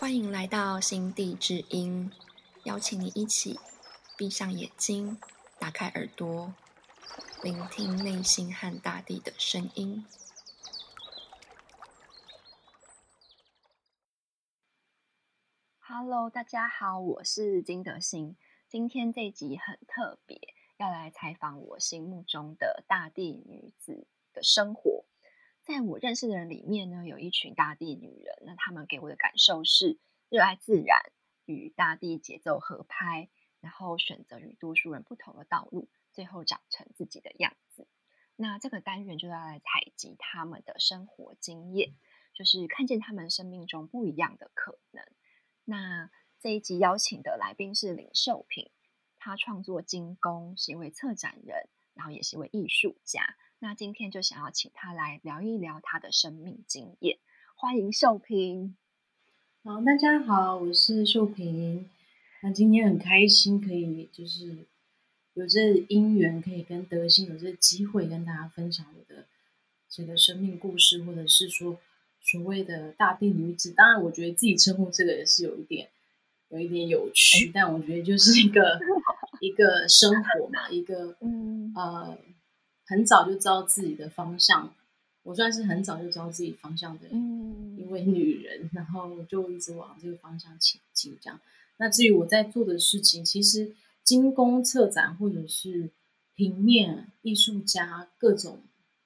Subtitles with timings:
[0.00, 2.10] 欢迎来到心地之音，
[2.64, 3.60] 邀请你一起
[4.16, 5.20] 闭上眼睛，
[5.58, 6.54] 打开耳朵，
[7.42, 10.06] 聆听内心和大地的声音。
[15.80, 18.38] Hello，大家好，我是金德心。
[18.70, 20.40] 今天这集很特别，
[20.78, 25.04] 要来采访我心目中的大地女子的生活。
[25.70, 28.42] 在我认识的人里面呢，有一群大地女人。
[28.44, 29.98] 那她们给我的感受是
[30.28, 30.98] 热爱自然，
[31.44, 33.28] 与大地节奏合拍，
[33.60, 37.86] 然后选择与多数人不同的道路，最后长成自己的样子。
[38.34, 41.94] 那这个单元就要来采集他们的生活经验，
[42.34, 45.04] 就是看见他们生命中不一样的可能。
[45.64, 46.10] 那
[46.40, 48.70] 这一集邀请的来宾是林秀平，
[49.18, 53.36] 他创作精工，是一位策展人，然后也是一位艺术家。
[53.62, 57.18] 那今天就想要请他来聊一聊他的生命经验，
[57.54, 58.74] 欢迎秀萍。
[59.62, 61.86] 好，大家好，我是秀萍。
[62.42, 64.64] 那今天很开心，可以就是
[65.34, 69.26] 有这因缘，可以跟德心有这机会跟大家分享我的
[69.90, 71.78] 这个生命故事，或者是说
[72.22, 73.72] 所谓的大地女子。
[73.72, 75.90] 当然，我觉得自己称呼这个也是有一点
[76.48, 78.80] 有一点有趣，但我觉得就是一个
[79.42, 82.16] 一个生活嘛，一个嗯呃。
[82.90, 84.74] 很早就知道自己的方向，
[85.22, 91.16] 我算是很早就知道自己方向的一位女人，然后就一直往这个方向前进。
[91.20, 91.38] 这样，
[91.76, 95.90] 那至于我在做的事情，其实精工策展或者是
[96.34, 98.58] 平面艺术家各种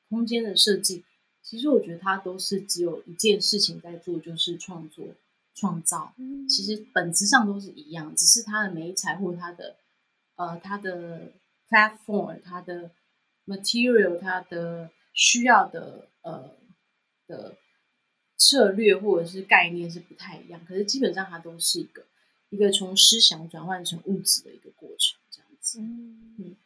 [0.08, 1.04] 空间的设计，
[1.42, 5.08] 其实我觉得它都是只有一件事情在做，就是创作
[5.54, 6.14] 创造。
[6.48, 9.76] 其实本质上都是一样，只是它的美材或它的
[10.36, 11.32] 呃它的
[11.68, 12.90] platform 它的。
[13.46, 16.56] Material 它的需要的呃
[17.26, 17.56] 的
[18.36, 22.06] 策略或者是概念是不太一样，可是基本上它都是一个
[22.50, 25.80] 一个从思想转换成物质的一个过程，这样子。
[25.80, 26.56] 嗯，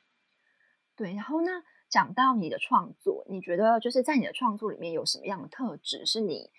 [0.97, 1.15] 对。
[1.15, 6.51] 然后呢，讲到你的创作，你觉得就是在你的创作里面有什么样的特质，是你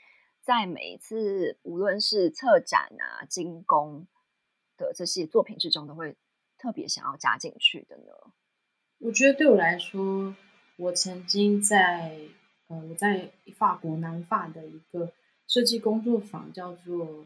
[0.41, 4.07] 在每一次无论是策展啊、精工
[4.77, 6.15] 的这些作品之中，都会
[6.57, 8.33] 特别想要加进去的呢？
[9.01, 10.35] 我觉得对我来说，
[10.75, 12.19] 我曾经在
[12.67, 15.13] 呃，我在法国南法的一个
[15.47, 17.25] 设计工作坊，叫做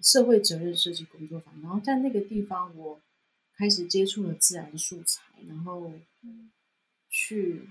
[0.00, 1.60] 社会责任设计工作坊。
[1.60, 3.02] 然后在那个地方，我
[3.54, 5.92] 开始接触了自然素材，然后
[7.10, 7.68] 去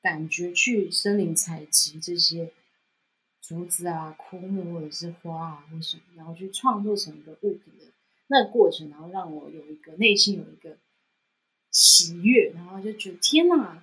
[0.00, 2.52] 感觉去森林采集这些
[3.40, 7.86] 竹子啊、枯木或者是花啊或什么，然后去创作成一个物品的
[8.28, 10.78] 那个过程，然后让我有一个内心有一个。
[11.72, 13.82] 喜悦，然后就觉得天哪，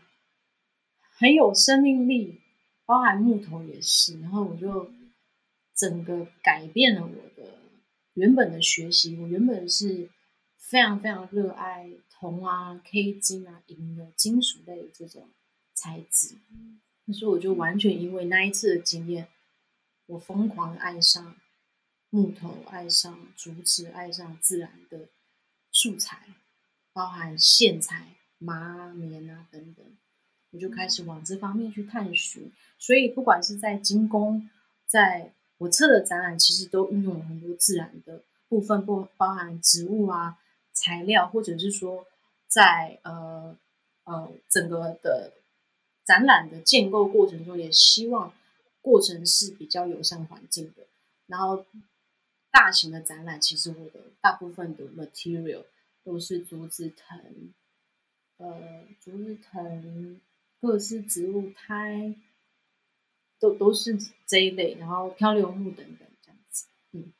[1.17, 2.39] 很有生命力，
[2.85, 4.21] 包含木头也是。
[4.21, 4.91] 然后我就
[5.75, 7.57] 整个改变了我的
[8.13, 9.17] 原本的学习。
[9.17, 10.09] 我原本是
[10.57, 15.27] 非常非常热爱铜啊、K 金啊、银的金属类这种
[15.73, 16.35] 材质，
[17.07, 19.27] 可是我就完全因为那一次的经验，
[20.05, 21.35] 我疯狂爱上
[22.11, 25.09] 木头，爱上竹子，爱上自然的
[25.71, 26.27] 素材。
[26.99, 29.85] 包含线材、麻棉啊等等，
[30.51, 32.51] 我就开始往这方面去探寻。
[32.77, 34.49] 所以不管是在精工，
[34.85, 40.39] 在我测的展览，其实都运用了很多自然的部分，不包含植物啊、
[40.73, 42.05] 材料，或者是说
[42.49, 43.55] 在呃
[44.03, 45.31] 呃整个的
[46.03, 48.33] 展览的建构过程中，也希望
[48.81, 50.83] 过程是比较友善环境的。
[51.27, 51.65] 然后
[52.51, 55.63] 大型的展览，其实我的大部分的 material。
[56.03, 57.53] 都是竹子藤，
[58.37, 60.21] 呃，竹子藤，
[60.59, 62.15] 各式植物胎，
[63.39, 67.13] 都都是这一类，然后漂流木等等这样子，嗯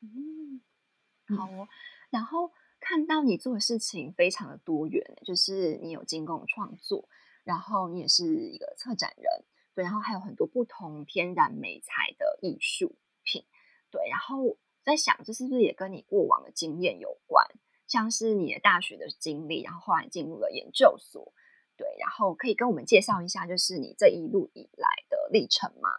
[0.00, 1.68] 嗯，好哦。
[2.10, 7.08] 然后看到你做的事情非常的多元，就是你有精工创作，
[7.42, 13.44] 然后你也是一个策展人，对，然后还有很多不同天然美材的艺术品，
[13.90, 17.46] 对，然后在想这是不是也跟你过往的经验有关？
[17.94, 21.32] 像是你的大学的经历，然后后来进入了研究所，
[21.76, 25.90] 对，然后可以跟我们介绍一下，就是你这一路以来的历程吗？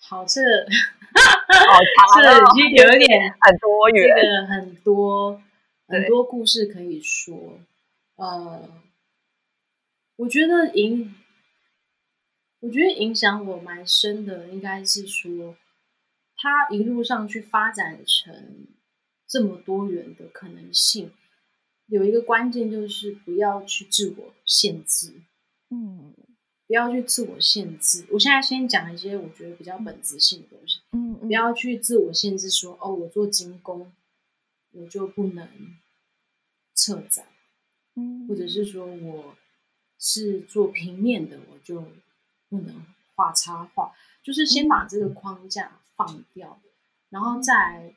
[0.00, 5.40] 好，这好长， 有点 很多元，这个很多
[5.86, 7.60] 很多故事可以说。
[8.16, 8.68] 呃，
[10.16, 11.14] 我觉得影，
[12.58, 15.56] 我觉得影响我蛮深的，应该是说，
[16.36, 18.66] 他一路上去发展成。
[19.28, 21.12] 这么多元的可能性，
[21.86, 25.20] 有一个关键就是不要去自我限制。
[25.70, 26.14] 嗯，
[26.66, 28.06] 不要去自我限制。
[28.10, 33.92] 我现在先讲一些我觉得比较本质性的东西，嗯，不要去自我限制，说哦，我做精工，
[34.72, 35.46] 我就不能
[36.72, 37.26] 策展，
[37.96, 39.36] 嗯，或者是说我
[39.98, 41.84] 是做平面的，我就
[42.48, 42.82] 不能
[43.14, 43.92] 画插画，
[44.22, 46.58] 就是先把这个框架放掉，
[47.10, 47.94] 然后再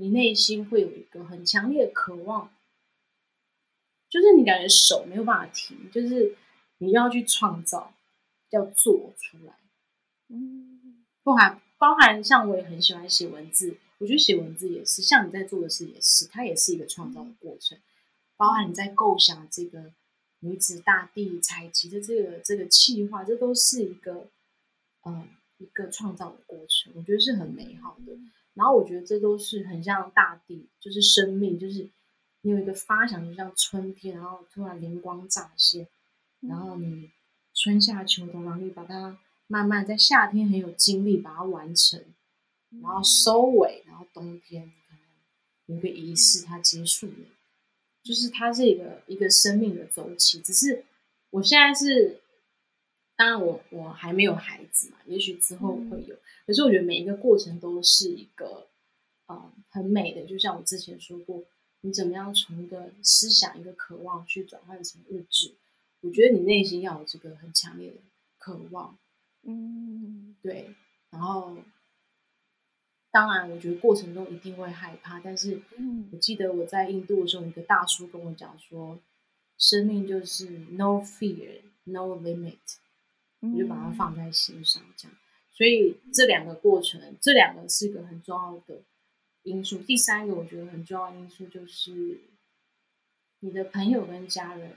[0.00, 2.52] 你内心会有一个很强烈的渴望，
[4.08, 6.36] 就是你感觉手没有办法停，就是
[6.78, 7.92] 你要去创造，
[8.50, 9.54] 要做出来，
[10.28, 17.76] 嗯，包含包含像我也很喜欢写文字，我觉得写文字也是像你在做的事也是，它也是一个创造的过程，
[18.36, 19.92] 包含你在构想这个
[20.38, 24.28] 女子大地采集的这个这个气划，这都是一个
[25.04, 28.16] 嗯一个创造的过程，我觉得是很美好的。
[28.58, 31.88] 然后我觉得这都是很像大地，就是生命，就是
[32.40, 35.86] 你有一个发想，就像春天，然后突然灵光乍现，
[36.40, 37.08] 然后你
[37.54, 39.16] 春夏秋冬，然后你把它
[39.46, 42.02] 慢慢在夏天很有精力把它完成，
[42.82, 45.00] 然后收尾，然后冬天可能
[45.66, 47.28] 有一个仪式，它结束了，
[48.02, 50.40] 就是它是一个一个生命的周期。
[50.40, 50.84] 只是
[51.30, 52.18] 我现在是，
[53.14, 56.16] 当然我我还没有孩子嘛，也许之后会有。
[56.48, 58.68] 可是我觉得每一个过程都是一个，
[59.26, 60.24] 呃，很美的。
[60.24, 61.44] 就像我之前说过，
[61.82, 65.56] 你怎么样从一个思想、一个渴望去转换成物质？
[66.00, 67.98] 我觉得你内心要有这个很强烈的
[68.38, 68.96] 渴望，
[69.42, 70.74] 嗯，对。
[71.10, 71.58] 然后，
[73.10, 75.20] 当然，我觉得过程中一定会害怕。
[75.20, 78.98] 但是，嗯我记得我在印度的时候，一个大叔跟我讲说，
[79.58, 82.56] 生命就是 no fear, no limit，
[83.40, 85.14] 我就把它放在心上，这样。
[85.58, 88.80] 所以这两个过程，这两个是个很重要的
[89.42, 89.78] 因素。
[89.78, 92.20] 第三个我觉得很重要的因素就是
[93.40, 94.72] 你的朋友跟家人，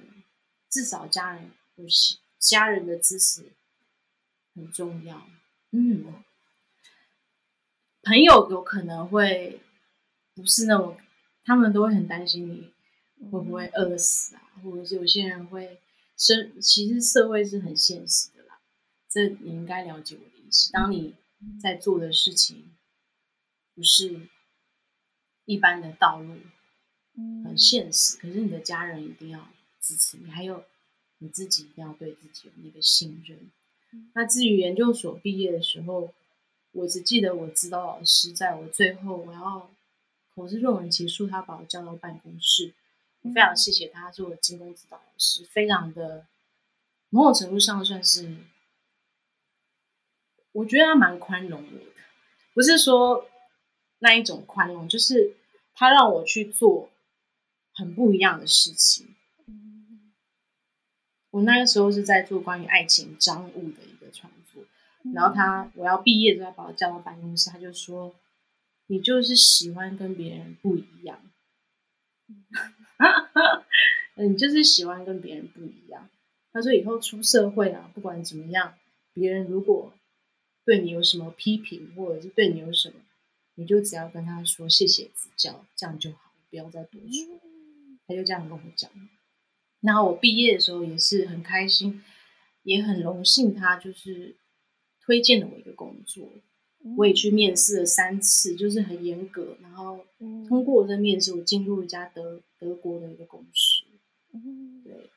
[0.71, 1.85] 至少家人有
[2.39, 3.51] 家人的支持
[4.55, 5.27] 很重要。
[5.69, 6.03] 嗯，
[8.01, 9.59] 朋友有可能会
[10.33, 10.97] 不是那种，
[11.43, 12.73] 他们都会很担心
[13.17, 15.79] 你会不会饿死啊，或者是有些人会
[16.17, 18.40] 生，其实社会是很现实的，
[19.11, 20.71] 这你应该了解我的意思。
[20.71, 21.15] 当你
[21.59, 22.71] 在做的事情
[23.75, 24.27] 不是
[25.45, 26.37] 一般的道路，
[27.43, 29.49] 很现实，可是你的家人一定要
[29.81, 30.63] 支持你，还有
[31.17, 33.51] 你自己一定要对自己有那个信任。
[34.13, 36.13] 那至于研究所毕业的时候，
[36.71, 39.69] 我只记得我指导老师在我最后我要
[40.33, 42.73] 口试论文结束，他把我叫到办公室，
[43.23, 46.25] 我非常谢谢他，是我的精工指导老师，非常的
[47.09, 48.37] 某种程度上算是，
[50.53, 51.91] 我觉得他蛮宽容我的，
[52.53, 53.29] 不是说
[53.99, 55.35] 那一种宽容，就是
[55.73, 56.89] 他让我去做
[57.73, 59.15] 很不一样的事情。
[61.29, 64.65] 我那个时候是在做关于爱情章物的一个创作，
[65.13, 68.13] 然后他我要毕业之后把我叫到办公室，他就说
[68.87, 71.21] ：“你就是喜欢跟别人不一样，
[74.15, 76.09] 你就是喜欢跟别人不一样。”
[76.51, 78.73] 他说：“以后出社会啊，不管怎么样，
[79.13, 79.93] 别人如果
[80.65, 82.95] 对你有什么批评，或者是对你有什么，
[83.55, 87.39] 你就只要跟他说谢谢指教，这样就好，不要再多说。”
[88.07, 88.91] 他就这样跟我讲。
[89.79, 92.03] 然后我毕业的时候也是很开心，
[92.63, 94.35] 也很荣幸，他就是
[94.99, 96.29] 推荐了我一个工作，
[96.97, 100.05] 我也去面试了三次，就是很严格，然后
[100.47, 103.85] 通过这面试，我进入一家德德国的一个公司，
[104.83, 105.09] 对，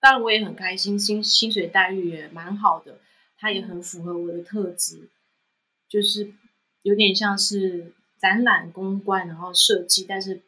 [0.00, 3.00] 当然我也很开心，薪薪水待遇也蛮好的，
[3.38, 5.08] 它也很符合我的特质，
[5.88, 6.34] 就是
[6.82, 10.42] 有点像是展览公关，然后设计，但是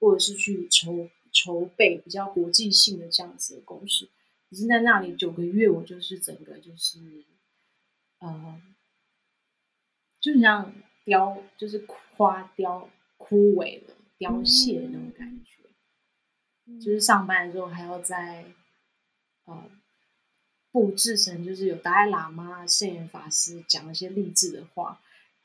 [0.00, 1.08] 或者是去筹。
[1.32, 4.08] 筹备比较国际性的这样子的公司，
[4.50, 6.98] 可是在那里九个月，我就是整个就是，
[8.18, 8.60] 呃，
[10.20, 16.80] 就像凋，就是花凋枯萎了、凋谢的那种感觉。
[16.80, 18.46] 就是上班的时候还要在，
[19.44, 19.70] 呃，
[20.72, 25.00] 布置成就是有达赖喇嘛、圣严法师讲一些励志的话，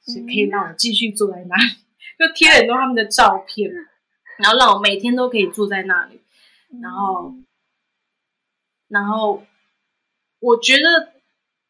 [0.06, 1.76] 是可以让我继续坐在那里，
[2.18, 3.72] 就贴很多他们的照片。
[4.38, 6.20] 然后让我每天都可以坐在那里，
[6.82, 7.34] 然后，
[8.90, 9.46] 然后
[10.40, 11.14] 我觉得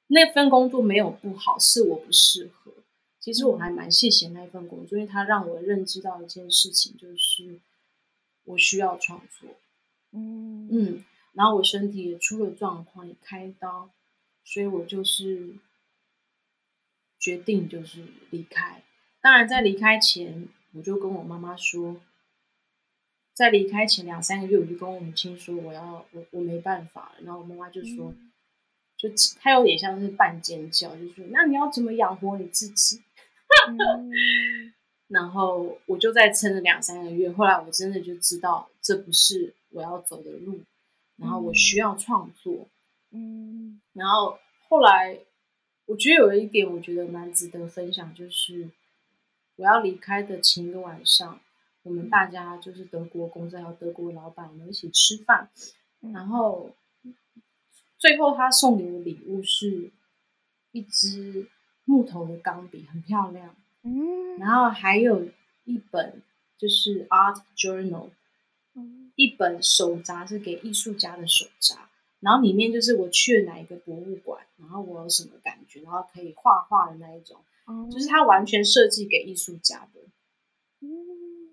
[0.07, 2.73] 那份工作没有不好，是我不适合。
[3.19, 7.59] 其实我还蛮谢谢那份工作，因为它让我认知到一件事情，就是
[8.45, 9.47] 我需要创作。
[10.11, 13.91] 嗯嗯，然后我身体也出了状况，也开刀，
[14.43, 15.55] 所以我就是
[17.19, 18.81] 决定就是离开。
[19.21, 22.01] 当然，在离开前，我就跟我妈妈说。
[23.33, 27.25] 在离开前两三个月，我就跟我母亲说我要我我没办法了。
[27.25, 28.13] 然后我妈妈就说
[28.95, 29.09] ：“就
[29.41, 33.01] 她有点像是半尖叫，就说那你要怎么养活你自己？
[35.09, 40.61] 然后我就再撑了两三个月，后来我真的就知道这不是我要走的路，
[41.17, 42.67] 然后我需要创作。
[43.11, 45.19] 嗯，然后后来
[45.85, 48.69] 我觉得有一点我觉得蛮值得分享，就是
[49.55, 51.39] 我要离开的前一个晚上，
[51.83, 55.49] 我们大家就是德国公司还有德国老板，我们一起吃饭，
[56.01, 56.71] 然后
[57.97, 59.91] 最后他送给我礼物是
[60.71, 61.47] 一支
[61.85, 63.55] 木头的钢笔，很漂亮。
[63.83, 65.29] 嗯，然后还有
[65.63, 66.21] 一本
[66.57, 68.09] 就是 Art Journal，
[69.15, 77.37] 一本手札是给艺术家的手札，然后里面就是我去了哪一个博物馆，然后我有什么感觉，然后可以画画的那一种，
[77.91, 80.01] 就是它完全设计给艺术家的。
[80.81, 80.87] 嗯，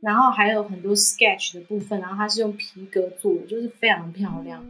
[0.00, 4.64] 然后还有很多 sketch 的部分，然后它是用皮革做的，就是非常漂亮。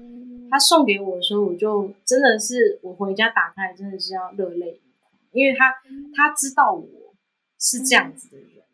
[0.50, 5.74] 他送给我的时候，我就真的是我回家打开，真的是要热泪盈眶，因为他
[6.14, 7.02] 他知道我。
[7.64, 8.64] 是这样子的人，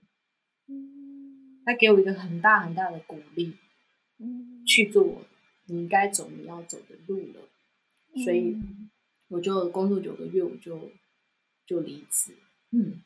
[1.66, 3.54] 他给我一个很大很大的鼓励，
[4.66, 5.22] 去做
[5.66, 7.40] 你应该走你要走的路了，
[8.24, 8.56] 所以
[9.28, 10.90] 我就工作九个月，我就
[11.66, 12.32] 就离职，
[12.72, 13.02] 嗯，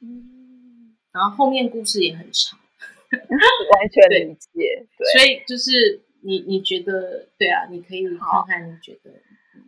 [1.13, 2.59] 然后后面故事也很长，
[3.11, 9.11] 完全理解，对，所以就是你你觉得对啊，你可以看看你觉得，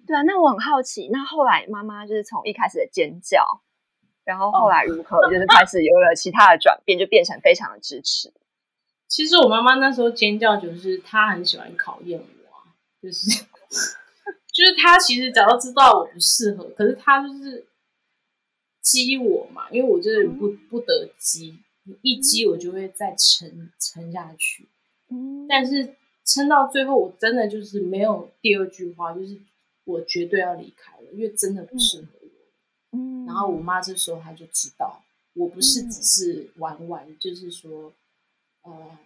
[0.07, 3.63] 对啊，那我很好奇，那后来妈妈就是从一开始的尖叫。
[4.25, 8.33] 然后后来如何，就是开始有了其他的转变，就变成非常的支持。
[9.15, 12.27] 其实我妈妈那时候尖叫，就是她很喜欢考验我，
[13.01, 13.31] 就是
[14.53, 17.65] 就是她其实早就知道我不适合，可是她就是
[18.83, 21.61] 激我嘛，因为我就是不不得激，
[22.03, 24.69] 一激我就会再撑撑下去。
[25.11, 25.95] 嗯，但是
[26.25, 29.41] 撑到最后，我真的就是没有第二句话，就是
[29.85, 32.07] 我绝对要离开了，因为真的不适合
[32.91, 32.99] 我。
[33.29, 35.05] 然后我妈这时候她就知道，
[35.35, 37.93] 我不是只是玩玩，就是说，
[38.65, 38.99] 呃，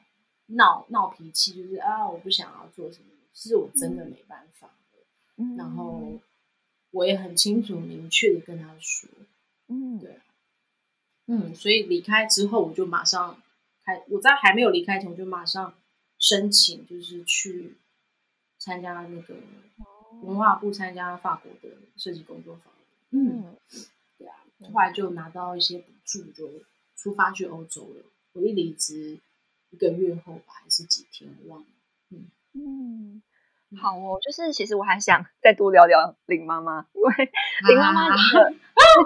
[0.47, 5.55] 闹闹脾气，就是啊，我不想要做什么，是我真的没办法了。
[5.57, 6.19] 然后
[6.91, 9.09] 我也很清楚、明确的跟他说，
[9.69, 10.21] 嗯，对，
[11.27, 13.41] 嗯，所以离开之后，我就马上
[13.85, 15.75] 开，我在还没有离开前，我就马上
[16.19, 17.77] 申请，就是去
[18.59, 19.37] 参加那个
[20.23, 22.73] 文化部参加法国的设计工作坊。
[23.11, 23.57] 嗯，
[24.17, 24.37] 对啊，
[24.73, 26.51] 后来就拿到一些补助，就
[26.97, 28.05] 出发去欧洲了。
[28.33, 29.19] 我一离职
[29.71, 31.67] 一个月后吧，还是几天，我忘了。
[32.11, 32.31] 嗯。
[32.55, 33.23] 嗯，
[33.77, 37.31] 好哦，就是其实我还想再多聊聊林妈妈，因为
[37.69, 38.39] 林妈妈的是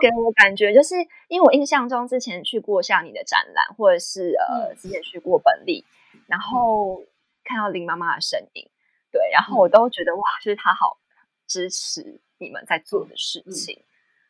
[0.00, 0.94] 给我感觉，就是
[1.28, 5.84] 因为我印象中之前去过像你的展览，或者是呃之前去过本地，
[6.26, 7.04] 然后
[7.42, 8.70] 看到林妈妈的身影，
[9.10, 10.98] 对，然后我都觉得哇，就是她好
[11.46, 13.82] 支持你们在做的事情。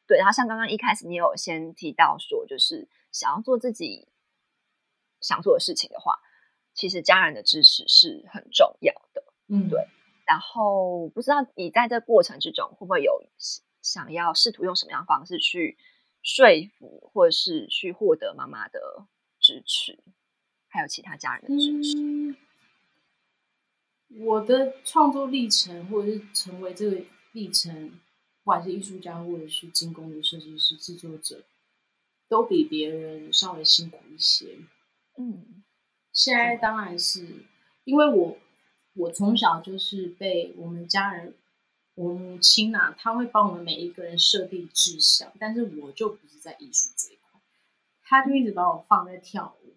[0.06, 4.08] 对，然后像刚刚一开始你有先提到说，就是想要做自己
[5.22, 6.18] 想做的事情的话，
[6.74, 9.24] 其实家人的支持是很重要的。
[9.48, 9.86] 嗯，对。
[10.26, 13.22] 然后不知道你在这过程之中会不会有
[13.80, 15.78] 想要试图用什么样的方式去
[16.22, 16.46] 说
[16.78, 19.06] 服，或者是去获得妈妈的
[19.40, 19.98] 支持，
[20.68, 22.36] 还有其他家人的支持？
[24.20, 27.02] 我的创作历程，或者是成为这个
[27.32, 27.98] 历程。
[28.44, 31.44] 不管是艺术家或者是精工的设计师、制作者，
[32.28, 34.58] 都比别人稍微辛苦一些。
[35.18, 35.62] 嗯，
[36.12, 37.44] 现在当然是
[37.84, 38.36] 因为我，
[38.94, 41.36] 我从小就是被我们家人，
[41.94, 47.40] 我母亲啊，她会帮我们每一个人设定志向，但是我就不是在艺术这一块，
[48.04, 49.74] 她就一直把我放在跳舞。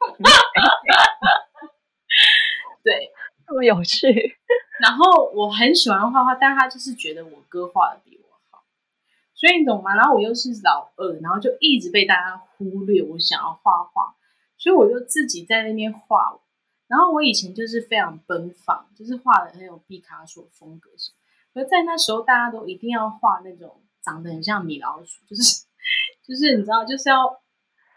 [2.82, 3.10] 对，
[3.46, 4.36] 这么有趣。
[4.80, 8.64] 然后我很喜欢画画，但他就是觉得我哥画的比我好，
[9.32, 9.94] 所以你懂吗？
[9.94, 14.16] 然后我又是老二，然后就一直被大家忽略我想要画画，
[14.64, 16.40] 所以我就自己在那边画。
[16.86, 21.16] 然后我以前就是非常奔放，就是画的很有毕卡索风格什么。
[21.52, 25.66] 而在那时候，大家都一定要画那种长得很像米老鼠，就是
[26.26, 27.42] 就是你知道，就是要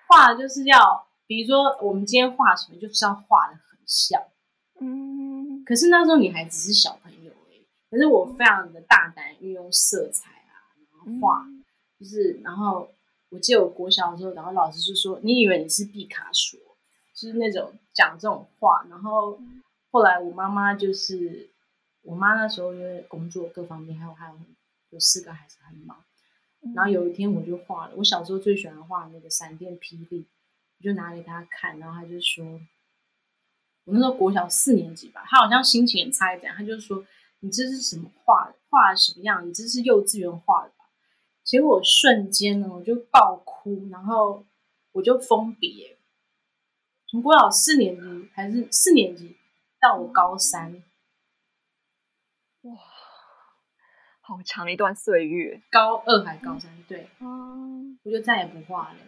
[0.09, 4.21] 画，就是要比如说我们今天画什么，就是要画的很像。
[4.81, 11.45] 嗯，可是那时候你还只是小朋友哎，可是我非常的大胆运用色彩啊，然后画，
[11.99, 12.89] 就是然后
[13.29, 16.59] 我记得我国小的时候，然后老师就说：“你以为你是毕卡索？”
[17.13, 18.85] 就是那种讲这种话。
[18.89, 19.39] 然后
[19.91, 21.49] 后来我妈妈就是，
[22.03, 24.35] 我妈那时候因为工作各方面，还有还有
[24.91, 26.03] 有四个孩子很忙，
[26.75, 30.25] 然后有一天我就画了，我小时候最喜欢画那个闪电霹雳，
[30.79, 32.59] 我就拿给他看，然后他就说。
[33.85, 37.05] 我那时候国小四年级吧，他好像心情也差一点，他就说
[37.39, 38.53] ：“你这是什么画？
[38.69, 39.47] 画什么样？
[39.47, 40.75] 你这是幼稚园画的吧？”
[41.47, 44.45] 结果我瞬间呢，我就爆哭，然后
[44.91, 45.95] 我就封笔。
[47.09, 49.37] 从国小四年级还是四年级
[49.79, 50.83] 到我高三，
[52.63, 52.75] 哇，
[54.19, 55.61] 好长一段岁月。
[55.71, 57.07] 高二还高三，对，
[58.03, 58.99] 我就再也不画了。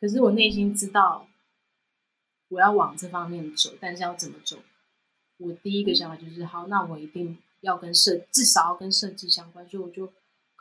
[0.00, 1.28] 可是我内心知道，
[2.48, 4.56] 我要往这方面走，但是要怎么走？
[5.36, 10.12] 我第一个想法就是，好，那我一定要跟设，至少要跟设计相关，所以我就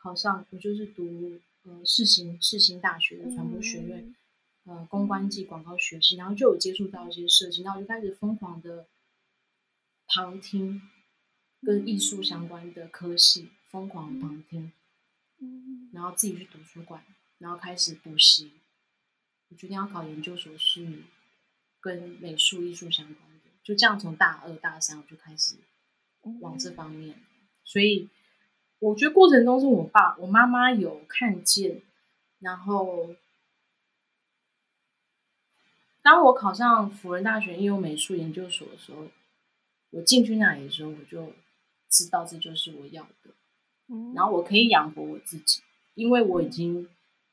[0.07, 4.15] 考上，我就是读呃世新世新大学的传播学院。
[4.63, 8.85] 呃，公关暨广告学系，然后就有接触到一些设计，然后我就开始疯狂的
[10.07, 10.81] 旁听
[11.61, 14.71] 跟艺术相关的科系，疯狂旁听，
[15.93, 17.03] 然后自己去图书馆，
[17.37, 18.51] 然后开始补习。
[19.49, 21.03] 我决定要考研究所，是
[21.81, 25.55] 跟美术艺术相关的，就这样从大二大三我就开始
[26.41, 27.21] 往这方面。
[27.63, 28.09] 所以
[28.79, 31.81] 我觉得过程中是我爸我妈妈有看见，
[32.39, 33.15] 然后。
[36.03, 39.09] 当我考上辅仁大学应用美术研究所的时候，
[39.89, 41.33] 我进去那里的时候，我就
[41.89, 43.33] 知道这就是我要的。
[44.15, 45.61] 然后我可以养活我自己，
[45.95, 46.87] 因为我已经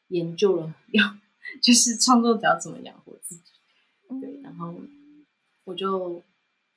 [0.09, 1.17] 研究了要
[1.63, 3.53] 就是创作者要怎么养活自己。
[4.21, 4.75] 对，然后
[5.63, 6.25] 我就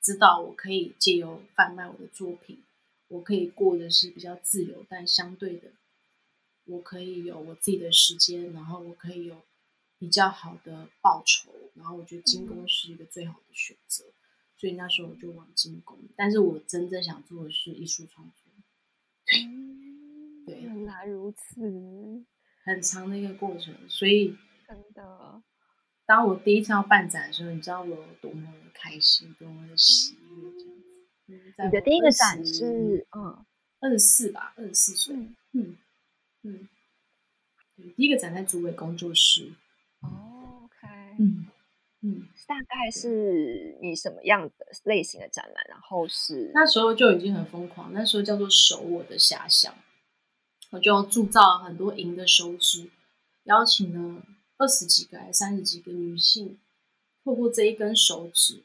[0.00, 2.62] 知道我可以借由贩卖我的作品，
[3.08, 5.72] 我可以过的是比较自由，但相对的，
[6.64, 9.42] 我可以有我自己的时间，然后我可以有。
[10.00, 14.04] 比较好的报酬，然后我觉得精工是一个最好的选择，
[14.56, 15.98] 所以那时候我就往精工。
[16.14, 18.52] 但是我真正想做的是艺术创作。
[20.46, 22.24] 对，原来如此，
[22.62, 23.74] 很长的一个过程。
[23.88, 24.36] 所以
[24.68, 25.42] 真的，
[26.06, 30.16] 当我第一次要办展的时候，你知道我有多么的开心，多么的喜。
[31.28, 33.44] 你的第一个展是嗯，
[33.80, 35.14] 二十四吧，二十四岁。
[35.52, 35.76] 嗯
[36.42, 36.68] 嗯，
[37.76, 39.52] 对，第一个展在竹尾工作室。
[40.00, 40.86] 哦，OK，
[41.18, 41.46] 嗯
[42.00, 45.66] 嗯，大概是你什么样的类型的展览？
[45.68, 49.74] 然后是那时候就已经很疯狂，那时候叫做“手我的遐想”，
[50.70, 52.88] 我就铸造很多银的手指，
[53.44, 54.22] 邀请了
[54.56, 56.58] 二十几个、还是三十几个女性，
[57.24, 58.62] 透过这一根手指，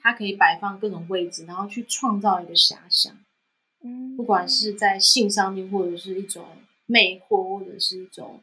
[0.00, 3.16] 它可以摆放各种位置，然后去创造一个遐想。
[3.82, 6.46] 嗯，不管是在性上面，或者是一种
[6.86, 8.42] 魅惑，或者是一种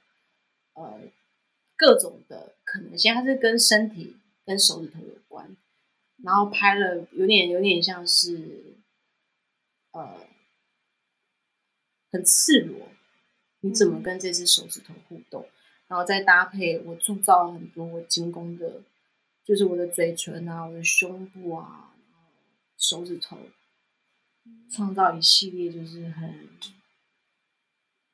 [0.73, 0.99] 呃。
[1.79, 5.55] 各种的可能性，它是跟身体、跟手指头有关，
[6.23, 8.73] 然后拍了有点有点像是，
[9.91, 10.21] 呃，
[12.11, 12.87] 很赤裸，
[13.59, 15.47] 你怎么跟这只手指头互动？
[15.87, 18.81] 然后再搭配我铸造了很多我精工的，
[19.47, 21.95] 就是我的嘴唇啊，我的胸部啊，
[22.77, 23.37] 手指头，
[24.69, 26.49] 创造一系列就是很，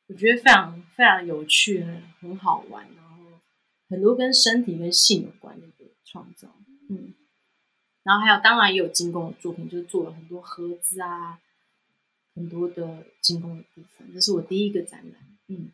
[0.05, 3.41] 我觉得非常非常有趣，很很好玩然后。
[3.89, 6.55] 很多跟身体跟性有关的一个创造，
[6.89, 7.15] 嗯，
[8.03, 11.39] 然后还有当然也有精工的作品，就是做了很多盒子啊，
[12.35, 14.13] 很多的精工的部分。
[14.13, 15.71] 这是我第一个展览，嗯嗯。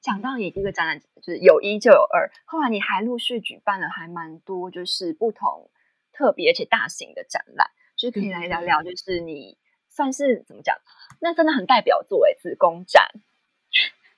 [0.00, 5.70] 讲到你第一个展览就是有一就有二，后来你还陆续举办了还蛮多，就是不同
[6.12, 9.58] 特别而且大型的展览，就是可以来聊聊，就是你
[9.88, 10.76] 算是怎么讲？
[11.20, 13.10] 那真的很代表作诶，子宫展。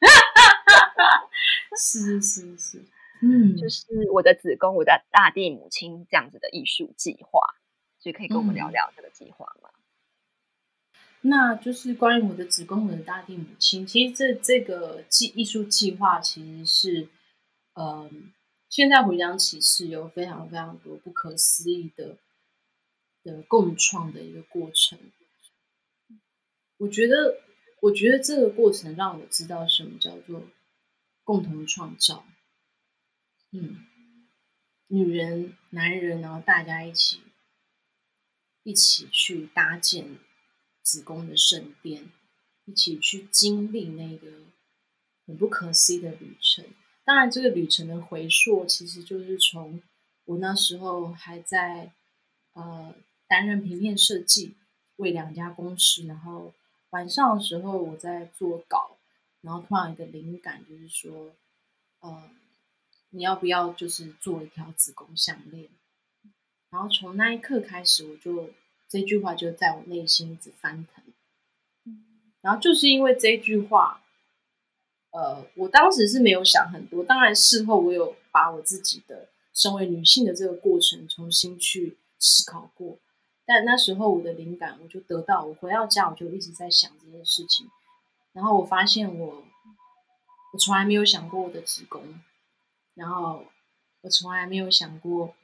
[1.79, 2.85] 是是是，
[3.23, 7.41] 嗯，就是我的子宫，我的大地母亲这样子的艺术计划，
[7.99, 9.71] 所以可以跟我们聊聊这个计划吗？
[11.23, 13.87] 那就是关于我的子宫，和大地母亲。
[13.87, 17.09] 其实这这个计艺术计划，其实是，
[17.75, 18.33] 嗯，
[18.69, 22.19] 现在回想起是有非常非常多不可思议的
[23.23, 24.99] 的共创的一个过程。
[26.79, 27.41] 我觉得，
[27.81, 30.43] 我觉得这个过程让我知道什么叫做。
[31.25, 32.27] 共同创造，
[33.53, 33.87] 嗯，
[34.89, 37.21] 女人、男人，然后大家一起
[38.65, 40.19] 一起去搭建
[40.83, 42.11] 子宫的圣殿，
[42.65, 44.29] 一起去经历那个
[45.27, 46.65] 很不可思议的旅程。
[47.05, 49.83] 当然，这个旅程的回溯，其实就是从
[50.25, 51.93] 我那时候还在
[52.53, 52.95] 呃
[53.27, 54.55] 担任平面设计，
[54.97, 56.53] 为两家公司，然后
[56.91, 58.99] 晚上的时候我在做稿。
[59.41, 61.35] 然后突然一个灵感，就是说，
[61.99, 62.31] 呃，
[63.11, 65.69] 你要不要就是做一条子宫项链？
[66.71, 68.51] 然后从那一刻开始，我就
[68.93, 71.03] 这句话就在我内心一直翻腾。
[72.43, 74.03] 然后就是因为这句话，
[75.13, 77.03] 呃，我当时是没有想很多。
[77.03, 82.99] 当然事后我有把我自己的身为女性的这个过程重新去思考过。
[83.47, 87.71] 但那时候我的灵感我就得到，我回到家我就一直在想这件事情，
[88.35, 89.43] 然后我发现我
[90.53, 92.21] 我从来没有想过我的子宫，
[92.95, 93.47] 然后
[94.03, 95.35] 我从来没有想过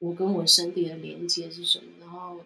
[0.00, 2.40] 我跟我身体的连接是什么，然后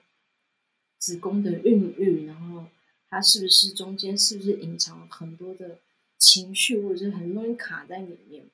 [0.99, 2.67] 子宫的孕育，然后
[3.09, 5.79] 它是不是中间是不是隐藏了很多的
[6.19, 8.47] 情绪，或者是很容易卡在里面。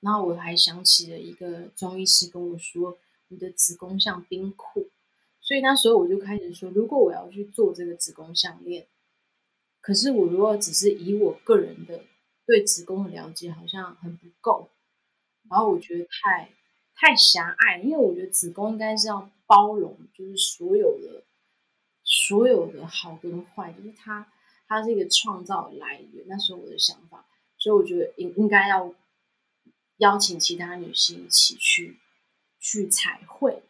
[0.00, 2.98] 然后我还想起了一个中医师跟我说
[3.28, 4.90] ：“你的子宫像冰库。”
[5.40, 8.86] 所以那时候我就开始说：“如果我要去做这个子宫项链，
[9.80, 12.04] 可是我如果只是以我个人的
[12.46, 14.70] 对子宫的了解，好像很不够。
[15.48, 16.50] 然后我觉得太
[16.94, 21.24] 太狭隘，因为我觉得子宫应该是要包容，就是所有的
[22.02, 24.30] 所有的好跟坏，就是它
[24.68, 26.24] 它是一个创造来源。
[26.28, 27.26] 那时候我的想法，
[27.58, 28.94] 所以我觉得应应该要。”
[29.98, 31.96] 邀请其他女性一起去
[32.58, 33.62] 去彩绘，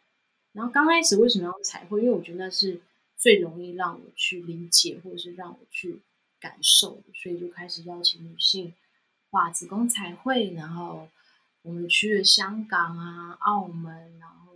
[0.53, 2.01] 然后刚开始为什么要彩绘？
[2.01, 2.81] 因为我觉得那是
[3.15, 6.01] 最容易让我去理解，或者是让我去
[6.39, 8.73] 感受的，所以就开始邀请女性
[9.29, 10.51] 画子宫彩绘。
[10.53, 11.07] 然后
[11.61, 14.54] 我们去了香港啊、澳门，然后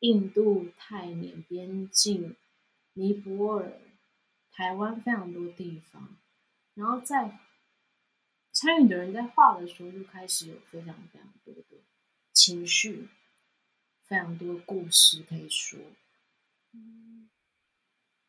[0.00, 2.36] 印度、泰缅边境、
[2.92, 3.80] 尼泊尔、
[4.50, 6.16] 台湾非常多地方，
[6.74, 7.40] 然后在。
[8.50, 11.78] 参与的人在画的时候，就开始有非常非常多的
[12.32, 13.08] 情绪，
[14.02, 15.78] 非常多故事可以说。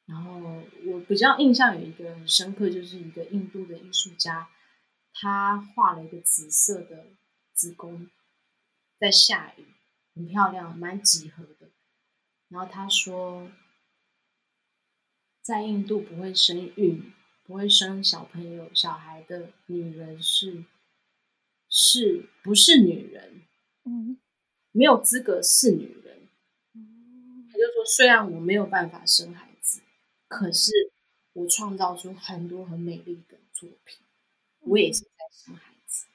[0.05, 4.51] 然后我比较印象有一个很深刻，就是一个印度的艺术家，
[5.13, 7.07] 他画了一个紫色的
[7.53, 8.07] 子宫，
[8.99, 9.65] 在下雨，
[10.15, 11.69] 很漂亮，蛮几何的。
[12.49, 13.49] 然后他说，
[15.41, 17.13] 在印度不会生育。
[17.45, 20.65] 不会生小朋友、小孩的女人是
[21.67, 23.41] 是不是女人？
[23.85, 24.19] 嗯，
[24.71, 26.27] 没有资格是女人。
[27.51, 29.81] 他就说，虽然我没有办法生孩子，
[30.27, 30.71] 可是
[31.33, 33.97] 我创造出很多很美丽的作品，
[34.59, 36.05] 我也是在生孩子。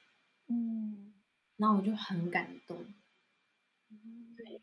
[0.47, 1.13] 嗯，
[1.57, 2.85] 那我就很感动。
[4.37, 4.61] 对，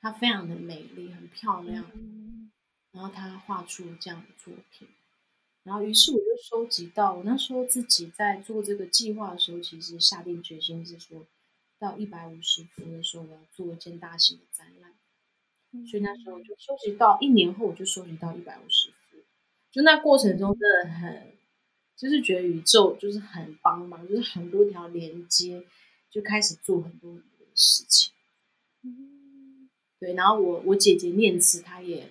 [0.00, 1.90] 她非常的美丽，很漂亮。
[2.92, 4.88] 然后她画出这样的作品。
[5.62, 11.26] 然后，于是我就收集到，我那时候自己在做这个计划的时候，其实下定决心是说，
[11.78, 14.92] 到一百五十幅的时候，我要做一件大型的展览。
[15.90, 19.16] 所以那时候就收集到，一年后我就收集到一百五十幅。
[19.72, 21.32] 就那过程中真的很，
[21.96, 25.64] 就是觉得宇宙就是很帮忙，就是很多条连接，
[26.10, 28.13] 就开始做很多很多的事情。
[30.04, 32.10] 对，然后我我姐姐念慈，她也。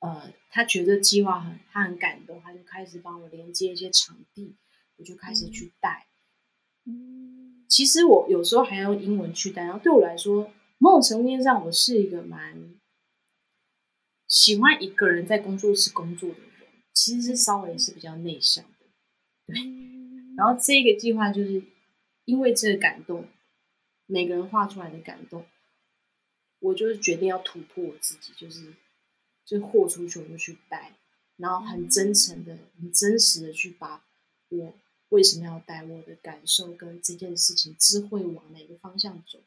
[0.00, 4.56] 呃，她觉得计划很，她很感动，她就开始帮我连接一些场地，
[4.96, 6.06] 我就开始去带。
[6.86, 12.74] 嗯，其实我有时候还要用英文去带，然后对我来说，某种层面上，我是一个蛮
[14.26, 16.48] 喜欢一个人在工作室工作的人，
[16.94, 18.86] 其实是稍微是比较内向的。
[19.46, 19.54] 对，
[20.36, 21.62] 然后这个计划就是
[22.24, 23.26] 因为这个感动，
[24.06, 25.46] 每个人画出来的感动，
[26.64, 28.74] 我就是决定要突破我自己，就是。
[29.46, 30.94] 就豁出去，我就去带，
[31.36, 34.02] 然后很真诚的、很真实的去把
[34.48, 34.72] 我
[35.10, 39.40] 为什么要带我的感受跟这件事情智慧往哪个方向走，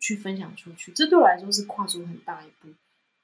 [0.00, 0.90] 去分享出去。
[0.92, 2.68] 这对我来说是跨出很大一步，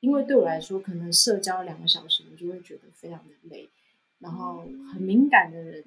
[0.01, 3.71] 因为对我来说，可能社交两个小时，我就会觉得非常的累，
[4.19, 5.83] 然后很敏感的人，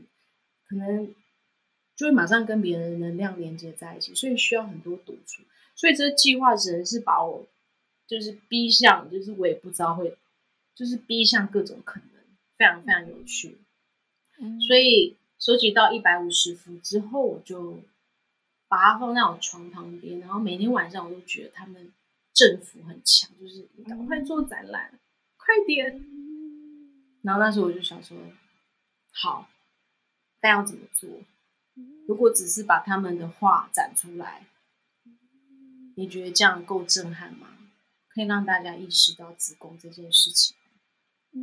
[0.68, 1.14] 可能
[2.00, 5.44] 就会马上跟别人的能量连接在一起，所以需要很多独处。
[5.76, 7.46] 所以这个计划只能是把我。
[8.08, 10.18] 就是逼向，就是我也不知道会，
[10.74, 12.10] 就是逼向各种可能，
[12.58, 13.60] 非常非常有趣。
[14.68, 17.84] 所以收集到一百五十幅之后，我就
[18.68, 21.94] 把它放在我床旁边，然后每天晚上我都觉得他们
[22.34, 25.00] 政府很强，就是赶快做展览，
[25.38, 26.04] 快点。
[27.22, 28.18] 然后那时候我就想说，
[29.12, 29.48] 好，
[30.40, 31.08] 但要怎么做？
[32.10, 34.48] 如果只是把他们的画展出来，
[35.95, 37.56] 你觉得这样够震撼吗？
[38.08, 40.58] 可以让大家意识到子宫这件事情，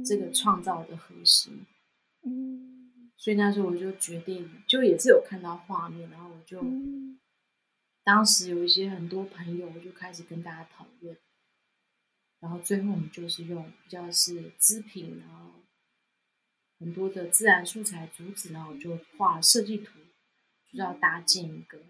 [0.04, 1.64] 这个创造的核心。
[2.24, 6.60] 嗯，所以那时候我就决定，就也是有看到画面，然后我就
[8.02, 11.16] 当时有一些很多朋友，我就开始跟大家讨论，
[12.40, 15.52] 然后最后我们就是用比较是织品，然后
[16.80, 20.00] 很多的自然素材竹子，然后我就画设计图，
[20.76, 21.80] 就要搭建一个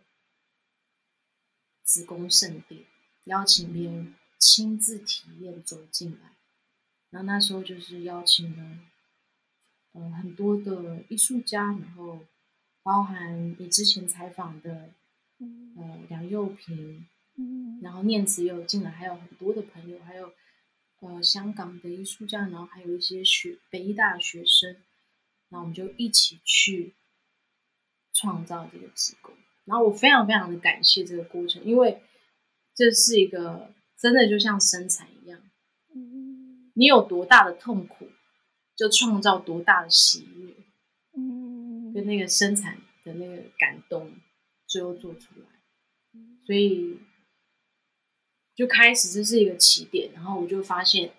[1.83, 2.85] 子宫圣殿，
[3.25, 4.14] 邀请别人。
[4.38, 6.37] 亲自体验走进来，
[7.09, 8.79] 然后那时候就是邀请了，
[9.92, 12.27] 呃，很多的艺术家，然后
[12.83, 14.90] 包含你之前采访的，
[15.38, 17.81] 呃，梁又平，嗯。
[17.81, 20.35] 然后念慈也有进来，还有很多的朋友，还有
[21.01, 24.75] 呃香港的艺术家，然后还有一些学北医大学生，
[25.49, 26.92] 然后我们就一起去
[28.19, 29.35] 创造这个职工。
[29.65, 32.01] 然后我非常非常的感谢这个过程，因为
[32.75, 35.41] 这是一个真的就像生产一样，
[35.95, 38.09] 嗯你有多大的痛苦，
[38.77, 40.55] 就创造多大的喜悦，
[41.17, 44.13] 嗯跟那个生产的那个感动，
[44.67, 45.47] 最后做出来。
[46.47, 47.01] 所以
[48.55, 51.13] 就开始这是一个起点，然后我就发现，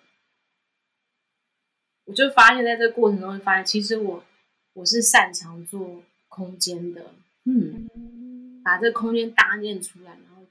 [2.04, 4.24] 我就发现在这个过程中会发现，其实我
[4.72, 6.02] 我是擅长做
[6.38, 10.46] 空间的，嗯，嗯把这个空间搭建出来，然后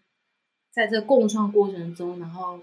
[0.71, 2.59] 在这个共创过程中，然后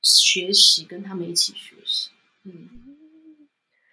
[0.00, 2.10] 学习跟他们一起学习，
[2.44, 2.68] 嗯。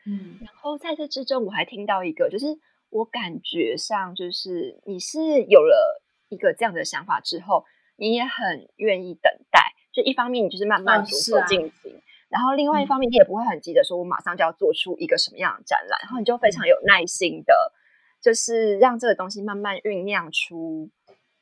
[0.05, 0.37] 嗯。
[0.41, 2.45] 然后在这之中，我还听到一个，就是
[2.89, 9.73] 我感觉上，就是你是有了一个这样的想法之后，你也很愿意等待。
[9.91, 11.47] 就一方面，你就是慢慢逐步哦啊。
[11.47, 12.87] 进行，然后另外一嗯。
[12.87, 17.73] 方面，你也不会很急着说，我马上就要做出一个什么样的展览，然后你就非常有耐心的，
[18.21, 20.89] 就是让这个东西慢慢酝酿出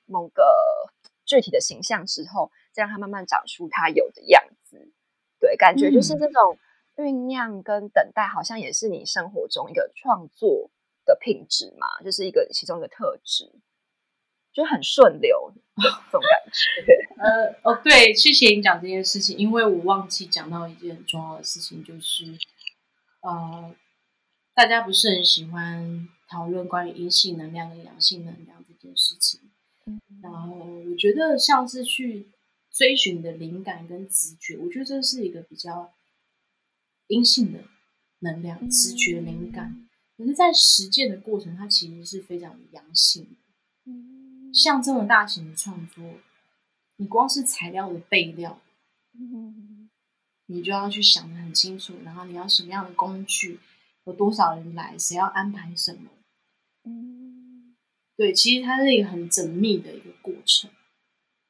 [0.05, 0.43] 某个
[1.25, 4.91] 具体的形象之后，再让它慢慢长出它有的样子。
[5.39, 6.19] 对，感觉就是嗯。
[6.19, 6.57] 这种
[6.95, 10.71] 酝酿跟等待，好像也是你生活中一个创作
[11.05, 13.51] 的品质嘛，就是一个其中一个特质，
[14.57, 16.91] 就很顺流的这种感觉。
[17.21, 22.25] 呃哦，对，谢谢你讲这件事情，因为我忘记讲到一件很重要的事情，就是
[23.21, 23.75] 呃，
[24.55, 29.41] 大家不是很喜欢讨论关于阴性能量跟阳性能量这件事情。
[29.85, 32.31] 嗯然后我觉得像是去
[32.71, 35.93] 追寻你的灵感跟直觉，我觉得这是一个比较
[37.05, 37.59] 阴性的
[38.21, 39.87] 能量，直觉灵感。
[40.17, 43.29] 可是，在实践的过程，它其实是非常阳性的。
[44.57, 46.03] 嗯像这么大型的创作，
[46.95, 48.59] 你光是材料的备料，
[49.13, 49.87] 嗯
[50.47, 53.59] 你就要去想得很清楚，然后你要什么样的工具，
[54.05, 56.09] 有多少人来，谁要安排什么。
[56.85, 57.75] 嗯
[58.15, 60.71] 对，其实它是一个很缜密的一个过程。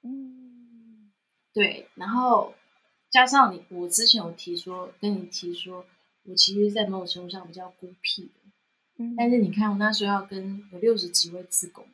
[0.04, 1.14] 嗯
[1.54, 2.56] 对，然后
[3.10, 5.86] 加上你，我之前有提说，跟你提说，
[6.24, 8.34] 我其实，在某种程度上比较孤僻的。
[8.98, 11.86] 嗯但是你看，我那时候要跟有六十几位自工，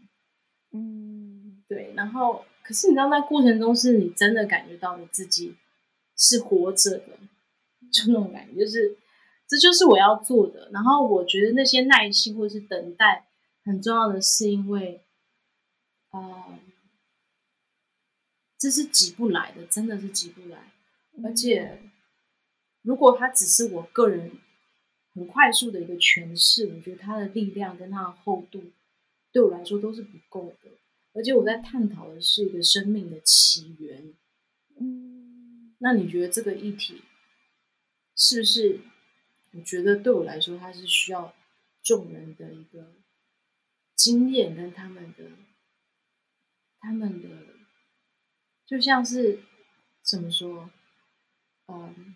[0.74, 5.56] 嗯对，然后可是你知道，那过程中是你真的感觉到你自己
[6.18, 7.18] 是活着的，
[7.92, 8.98] 就那种感觉，就是
[9.48, 10.70] 这就是我要做的。
[10.72, 13.28] 然后我觉得那些耐心或是等待
[13.64, 15.04] 很重要的是，因为，
[16.12, 16.60] 呃，
[18.58, 20.72] 这是挤不来的，真的是挤不来。
[21.24, 21.80] 而且，
[22.82, 24.32] 如果它只是我个人
[25.14, 28.64] 很快速的一个诠释，我觉得它的力量跟它的厚度
[29.34, 30.72] 对我来说都是不够的。
[31.13, 34.13] 而且我在探讨的是一个生命的起源。
[34.80, 37.02] 嗯那你觉得这个议题
[38.15, 38.80] 是不是？
[39.56, 41.36] 我觉得对我来说，它是需要
[41.84, 42.96] 众人的一个
[43.96, 45.30] 经验跟他们的、
[46.80, 47.30] 他们的，
[48.65, 49.43] 就像是
[50.02, 50.72] 怎么说？
[51.67, 52.15] 嗯，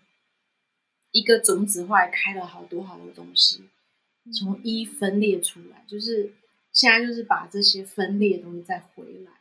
[1.12, 3.68] 一个种子后来开了好多好多东西，
[4.36, 6.32] 从一分裂出来，就是
[6.72, 9.32] 现在就是把这些分裂的东西再回来。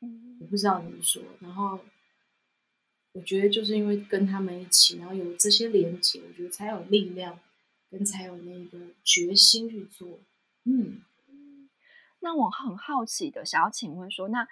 [0.00, 1.22] 嗯我不知道怎么说。
[1.40, 1.80] 然后
[3.12, 7.40] 我觉得就是因为跟他们一起，然后有这些连接，我觉得才有力量，
[7.90, 10.20] 跟才有那个决心去做。
[10.64, 11.02] 嗯，
[12.20, 14.46] 那我很好奇的想要请问说，那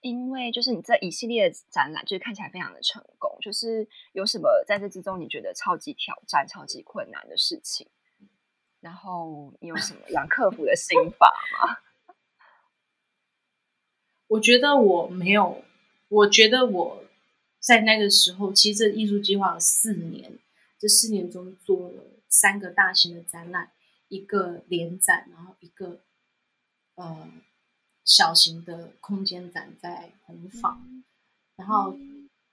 [0.00, 7.88] 因为就是你这一系列的展览，就是看起来非常的成功，就是有什么在这之中你觉得超级挑战、超级困难的事情？
[8.84, 11.78] 然后你有什么样克服的心法吗？
[14.28, 15.64] 我觉得我没有，
[16.08, 17.02] 我觉得我
[17.58, 20.38] 在那个时候，其实这艺术计划有四年，
[20.78, 23.72] 这四年中做了三个大型的展览，
[24.08, 26.02] 一个联展，然后一个
[26.96, 27.26] 呃
[28.04, 31.02] 小型的空间展在红坊，
[31.56, 31.96] 然后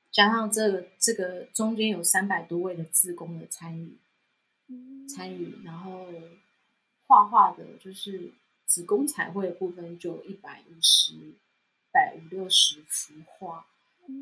[0.09, 3.97] 加上这个这个中间有三百多位的志工的参与
[5.07, 6.07] 参与，然后
[7.07, 8.31] 画画的就是
[8.65, 11.13] 子宫彩绘的部分就有一百五十、
[11.91, 13.67] 百五六十幅画。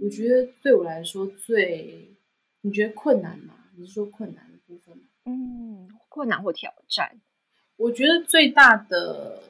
[0.02, 2.16] 我觉得对我来说最，
[2.62, 3.56] 你觉得困难吗？
[3.76, 5.04] 你是说困难的部分吗？
[5.26, 7.20] 嗯，困难或挑战？
[7.78, 9.42] 我觉得最大的，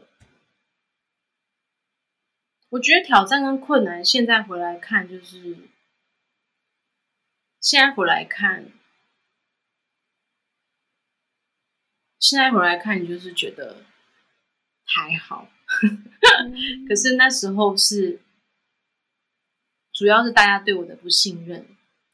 [2.69, 5.57] 我觉得挑战跟困难，现在回来看就是，
[7.59, 8.71] 现在回来看，
[12.19, 13.77] 现在回来看，你就是觉得
[14.85, 15.49] 还好。
[16.87, 18.19] 可是那时候是
[19.93, 21.65] 主要是大家对我的不信任，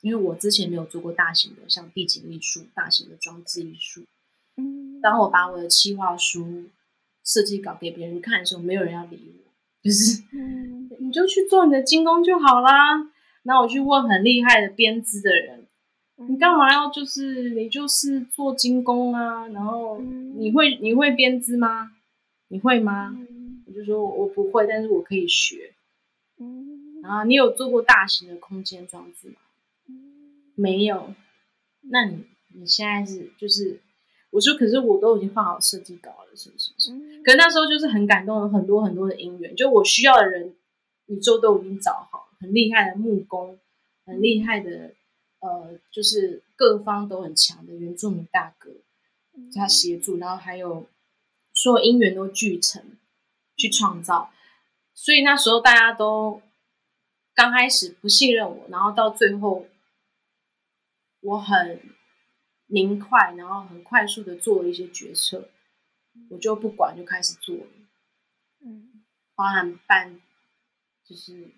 [0.01, 4.05] 因为我之前没有做过大型的像地景艺术、大型的装置艺术。
[4.57, 6.69] 嗯，当我把我的企划书、
[7.23, 13.11] 设计稿给别人看的时候，没有人要理我，就是嗯你就去做你的精工就好啦。
[13.43, 15.64] 然后我去问很厉害的编织的人，
[16.17, 19.47] 你干嘛要就是你就是做精工啊？
[19.49, 21.91] 然后嗯你会你会编织吗？
[22.47, 23.15] 你会吗？
[23.19, 25.73] 嗯我就说我不会，但是我可以学。
[26.39, 29.35] 嗯然后你有做过大型的空间装置吗？
[29.89, 29.93] 嗯
[30.55, 31.13] 没有。
[31.81, 33.79] 那你你现在是就是
[34.31, 36.91] 我说，可是我都已经画好设计稿了，是不是？
[36.93, 40.55] 嗯可是那时候就是很感动，有很多很多的因缘，就我需要的人，
[41.07, 43.57] 宇宙都已经找好，很厉害的木工，
[44.05, 44.93] 很厉害的
[45.45, 48.71] 呃，就是各方都很强的原住民大哥，
[49.53, 50.87] 他协助，然后还有
[51.53, 52.97] 所有因缘都聚成
[53.55, 54.31] 去创造，
[54.95, 56.41] 所以那时候大家都
[57.35, 59.67] 刚开始不信任我，然后到最后
[61.21, 61.79] 我很
[62.65, 65.49] 明快，然后很快速的做了一些决策，
[66.31, 67.67] 我就不管就开始做了，
[68.61, 68.91] 嗯。
[69.37, 70.21] 包含办
[71.03, 71.51] 就是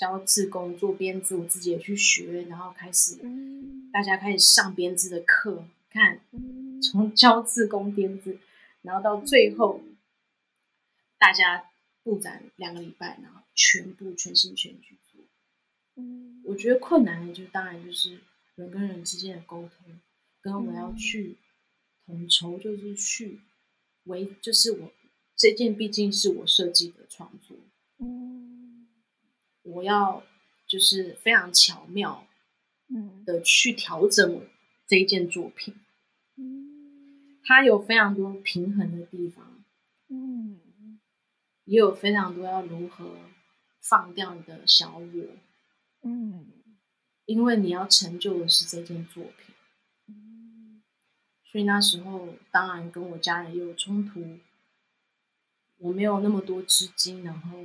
[0.00, 3.90] 教志工做编织，我自己也去学，然后开始嗯。
[3.92, 6.80] 大家开始上编织的课，看嗯。
[6.80, 8.38] 从教自工编织，
[8.80, 9.82] 然后到最后，
[11.18, 11.70] 大家
[12.02, 15.20] 布展两个礼拜，然后全部全心全意去做。
[15.96, 16.40] 嗯。
[16.46, 18.20] 我觉得困难的就当然就是
[18.54, 20.00] 人跟人之间的沟通，
[20.40, 20.96] 跟我要嗯。
[20.96, 21.36] 去
[22.06, 23.40] 统筹，就是去
[24.04, 24.92] 为，就是我
[25.36, 27.54] 这件毕竟是我设计的创作，
[27.98, 28.49] 嗯
[29.72, 30.22] 我要
[30.66, 32.26] 就是非常巧妙
[32.88, 34.42] 嗯的去调整我
[34.86, 35.74] 这一件作品，
[36.36, 39.62] 嗯它有非常多平衡的地方。
[40.08, 40.60] 嗯
[41.64, 43.14] 也有非常多要如何
[43.80, 45.08] 放掉你的小我，
[46.02, 46.48] 嗯
[47.26, 49.54] 因为你要成就的是这件作品。
[50.08, 50.82] 嗯
[51.44, 54.38] 所以那时候当然跟我家人也有冲突，
[55.78, 57.58] 我没有那么多资金，然后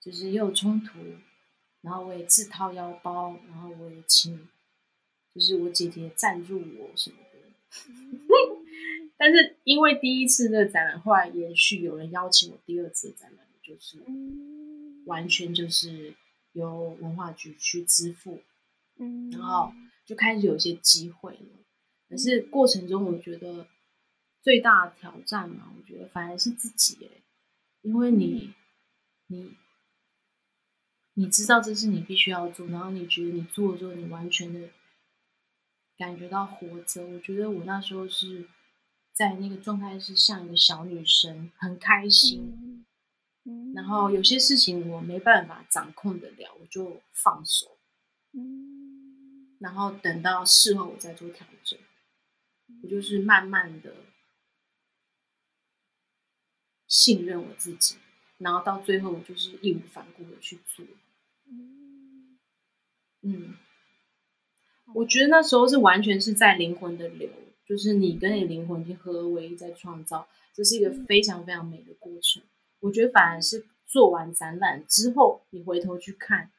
[0.00, 0.98] 就是也有冲突，
[1.82, 4.48] 然后我也自掏腰包，然后我也请
[5.34, 7.38] 就是我姐姐赞助我什么的。
[9.16, 16.14] 但是因为第一次的展览后来延续，有人邀请我第二次展览，就是嗯完全就是
[16.52, 18.42] 由文化局去支付，
[18.96, 19.72] 嗯然后
[20.06, 21.64] 就开始有一些机会了。
[22.08, 23.66] 可是过程中，我觉得
[24.40, 27.22] 最大的挑战嘛，我觉得反而是自己欸，
[27.82, 28.54] 因为你
[29.26, 29.52] 你
[31.18, 34.68] 你知道这是你必须要做，然后你觉得你做了之后，你完全的
[35.96, 37.04] 感觉到活着。
[37.04, 38.48] 我觉得我那时候是
[39.12, 42.84] 在那个状态是像一个小女生，很开心。
[43.44, 47.78] 嗯然后有些事情我没办法掌控得了，我就放手，
[48.32, 51.76] 嗯然后等到事后我再做调整。
[52.82, 53.92] 我就是慢慢的
[56.86, 57.96] 信任我自己，
[58.36, 60.86] 然后到最后我就是义无反顾的去做。
[61.50, 62.38] 嗯
[63.22, 63.54] 嗯，
[64.94, 67.30] 我觉得那时候是完全是在灵魂的流，
[67.66, 72.42] 就是你跟你灵魂已经合而为一在创造，这是一个非常非常美的过程。
[72.80, 76.50] 我觉得反而是做完展览之后，你回头去看，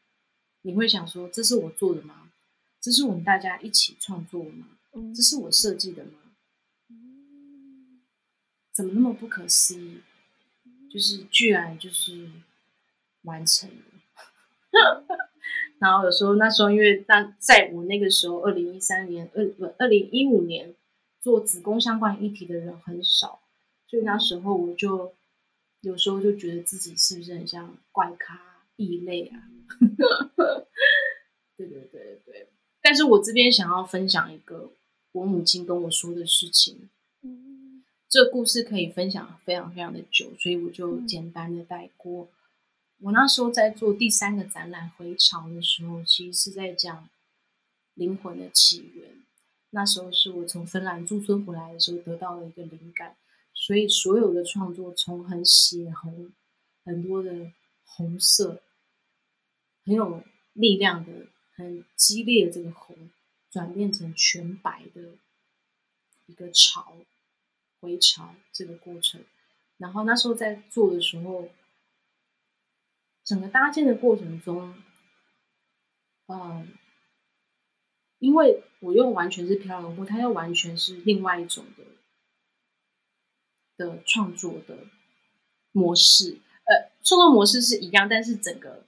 [0.64, 2.32] 你会想说：这是我做的吗？
[2.82, 4.68] 这是我们大家一起创作的吗？
[4.94, 6.12] 嗯这是我设计的吗？
[6.90, 8.02] 嗯
[8.74, 10.02] 怎么那么不可思议？
[10.92, 12.32] 就是居然就是
[13.22, 13.99] 完成了。
[15.80, 20.76] 然后有时候那时候，因为那在我那个时候，二零一三年、二不二零一五年
[21.22, 23.42] 做子宫相关议题的人很少，
[23.88, 25.14] 所以那时候我就
[25.82, 29.40] 有时候就觉得自己是不是很像怪咖、异类啊？
[31.56, 32.48] 对对对对对。
[32.82, 34.72] 但是我这边想要分享一个
[35.12, 36.90] 我母亲跟我说的事情，
[37.22, 42.28] 嗯这故事可以分享非常非常的久，所以我就简单的带过。
[43.00, 47.10] 我那时候在做第三个展览回潮的时候，其实是在讲
[47.94, 49.24] 灵魂的起源。
[49.72, 53.16] 那时候是我从芬兰驻村回来的时候得到了一个灵感，
[53.54, 56.32] 所以所有的创作从很血红、
[56.84, 57.52] 很多的
[57.86, 58.62] 红色，
[59.86, 60.24] 很有
[60.54, 63.10] 力量的、很激烈的这个红，
[63.52, 65.12] 转变成全白的
[66.26, 66.98] 一个潮。
[67.82, 69.24] 回潮这个过程，
[69.78, 71.48] 然后那时候在做的时候，
[73.30, 74.74] 整个搭建的过程中，
[76.26, 76.68] 嗯，
[78.18, 84.80] 因为我用完全是漂流木，它又完全是另外一种的的创作的
[85.72, 88.84] 模式，呃，创作模式是一样，但是整个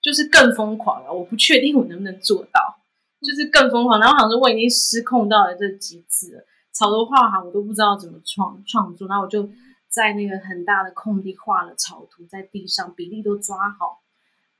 [0.00, 1.12] 就是更疯狂了。
[1.12, 2.80] 我不确定我能不能做到，
[3.20, 3.98] 就是更疯狂。
[3.98, 9.08] 然后好像说我已经失控到了这极致了，草图画好我都不知道怎么创创作。
[9.08, 9.50] 然后我就
[9.90, 14.02] 在那个很大的空地画了草图在地上，比例都抓好。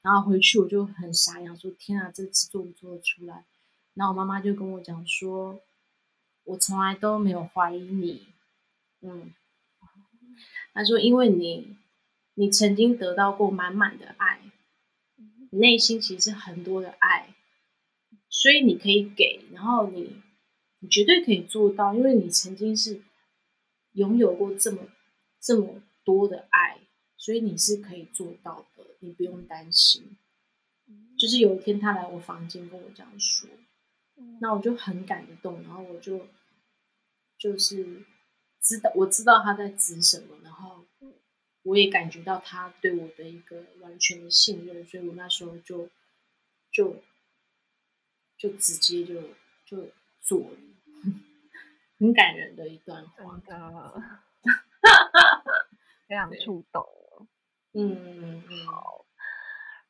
[0.03, 3.45] 然后回去我就很傻眼，说天啊，这次做不做得出来？
[3.95, 5.61] 然后我妈妈就跟我讲说，
[6.45, 8.27] 我从来都没有怀疑你，
[9.03, 9.33] 嗯，
[10.73, 11.77] 她说因为你，
[12.35, 14.41] 你曾经得到过满满的爱，
[15.51, 17.35] 内心其实很多的爱，
[18.29, 20.17] 所以你可以给，然后你，
[20.79, 23.03] 你绝对可以做到，因为你曾经是
[23.93, 24.79] 拥有过这么
[25.41, 26.81] 这么多的爱，
[27.17, 30.17] 所以你是可以做到的，你不用担心。
[31.19, 33.49] 就是有一天他来我房间跟我这样说。
[34.41, 36.27] 那我就很感动，然后我就
[37.39, 38.03] 就是
[38.61, 40.85] 知道我知道他在指什么，然后
[41.63, 45.89] 我也感觉到他对我的一个完全的信任，所以我那时候就
[46.71, 47.03] 就
[48.37, 49.23] 就直接就
[49.65, 50.59] 就做了，
[51.99, 53.41] 很感人的一段话，
[56.11, 56.85] 非常触动。
[57.73, 59.07] 嗯，好。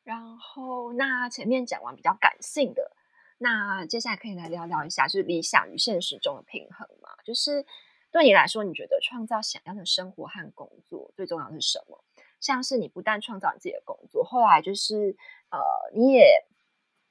[0.04, 2.92] 然后那前面讲完比较感性的。
[3.38, 7.08] 那接下来可以来聊聊一下，就是理想与现实中的平衡嘛？
[7.24, 7.64] 就是
[8.12, 12.04] 对你来说，你觉得创造想要的生活和工作最重要的是什么？
[12.38, 15.16] 像是你不但创造你自己的工作，后来就是
[15.50, 15.58] 呃，
[15.94, 16.46] 你也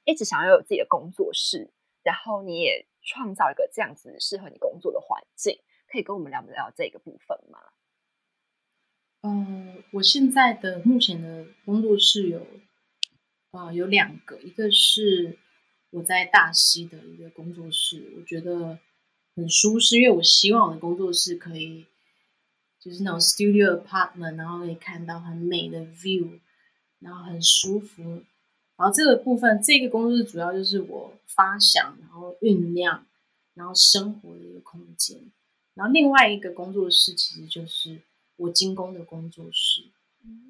[0.04, 1.72] 一直想要有自己的工作室，
[2.04, 7.58] 然后你也创造一个这样子适合你工作的环境，可以跟我们聊聊这个部分吗？
[9.22, 12.46] 嗯，我现在的目前的工作室有
[13.50, 15.38] 啊有两个，一个是。
[15.92, 18.78] 我在大溪的一个工作室，我觉得
[19.34, 21.84] 很舒适，因为我希望我的工作室可以
[22.78, 26.38] 就是那种 studio apartment，然后可以看到很美的 view，
[27.00, 28.22] 然后很舒服。
[28.76, 33.04] 然后这个部分，这个工作室主要就是我发想，然后酝酿，
[33.54, 35.18] 然后生活的一个空间。
[35.74, 38.00] 然后另外一个工作室其实就是
[38.40, 39.84] 我精工的工作室，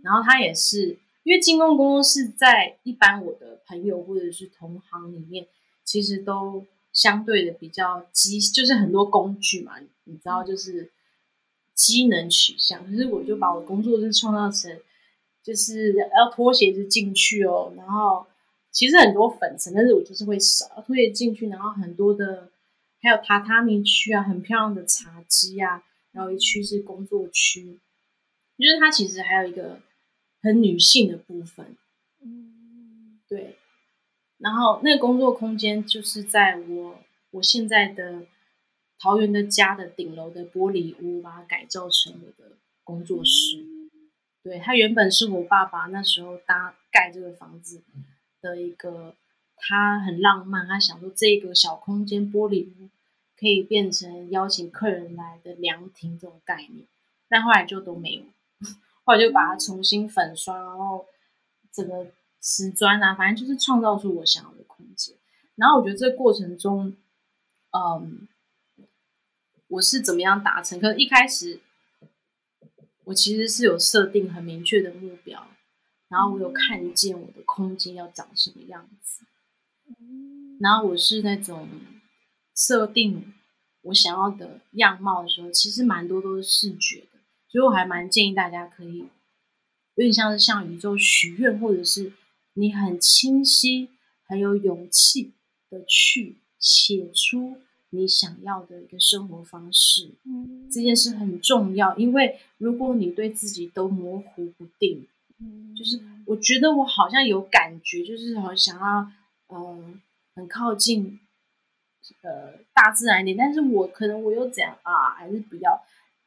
[0.02, 0.98] 然后他也是。
[1.22, 5.46] 因为精工工作室在一般我的朋友或者是同行里面，
[5.84, 6.64] 其实都
[6.94, 9.74] 相对的比较机，就是很多工具嘛，
[10.04, 10.90] 你知道，就是
[11.74, 12.86] 机能取向。
[12.86, 14.80] 可是我就把我工作室创造成，
[15.42, 18.26] 就是要脱鞋子进去哦，然后
[18.72, 22.50] 其实很多粉尘，但是我就是会少脱鞋进去，然后很多的
[23.02, 27.78] 还有榻榻米区啊，很漂亮的茶几啊，然后一区是工作区，
[28.56, 29.80] 就是它其实还有一个。
[30.42, 31.76] 很女性的部分，
[32.22, 33.58] 嗯，对。
[34.38, 36.98] 然后那个工作空间就是在我
[37.32, 38.24] 我现在的
[38.98, 42.52] 桃园的家的顶楼的玻璃屋，把它改造成我的
[42.84, 43.66] 工作室。
[44.42, 47.82] 对，它原本是我爸爸那时候搭盖这个房子
[48.40, 49.14] 的一个，
[49.56, 52.88] 他很浪漫，他想说这个小空间玻璃屋
[53.40, 56.86] 可以变成邀请客人来的凉亭这种概念，
[57.26, 58.24] 但后来就都没有。
[59.04, 61.06] 后来就把它重新粉刷，然后
[61.72, 65.16] 整个瓷砖啊，反正就是创造出我想要的空间。
[65.56, 66.94] 然后我觉得这过程中，
[67.70, 68.28] 嗯，
[69.68, 70.78] 我是怎么样达成？
[70.78, 71.60] 可是一开始
[73.04, 75.48] 我其实是有设定很明确的目标，
[76.08, 79.24] 然后我有看见我的空间要长什么样子。
[80.60, 81.68] 然后我是那种
[82.66, 83.32] 设定
[83.84, 87.18] 我想要的样貌的时候，其实蛮多都是视觉的。
[87.48, 88.98] 所以我还蛮建议大家可以，
[89.94, 92.12] 有点像是向宇宙许愿，或者是
[92.52, 93.88] 你很清晰、
[94.26, 95.32] 很有勇气
[95.70, 97.56] 的去写出
[97.88, 100.10] 你想要的一个生活方式。
[100.24, 105.06] 嗯，这件事很重要，因为如果你对自己都模糊不定，
[105.38, 109.10] 嗯，就是我觉得我好像有感觉，就是好想要，
[109.48, 109.98] 嗯，
[110.34, 111.18] 很靠近，
[112.22, 115.14] 呃，大自然一点，但是我可能我又怎样啊？
[115.14, 115.80] 还是不要，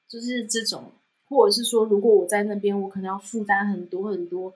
[0.08, 0.92] 就是这种。
[1.26, 4.54] 或者是说，如果我在那边，我可能要负担很多很多。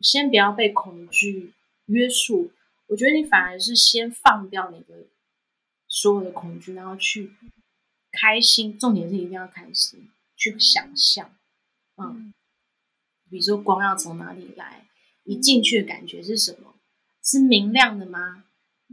[0.00, 1.54] 先不要被恐惧
[1.86, 2.50] 约束，
[2.88, 5.06] 我觉得你反而是先放掉你的
[5.88, 7.32] 所有的恐惧，然后去
[8.12, 8.78] 开心。
[8.78, 11.30] 重点是一定要开心，去想象。
[11.96, 12.34] 嗯，
[13.30, 14.86] 比如说光要从哪里来，
[15.24, 16.74] 你进去的感觉是什么？
[17.22, 18.44] 是明亮的吗？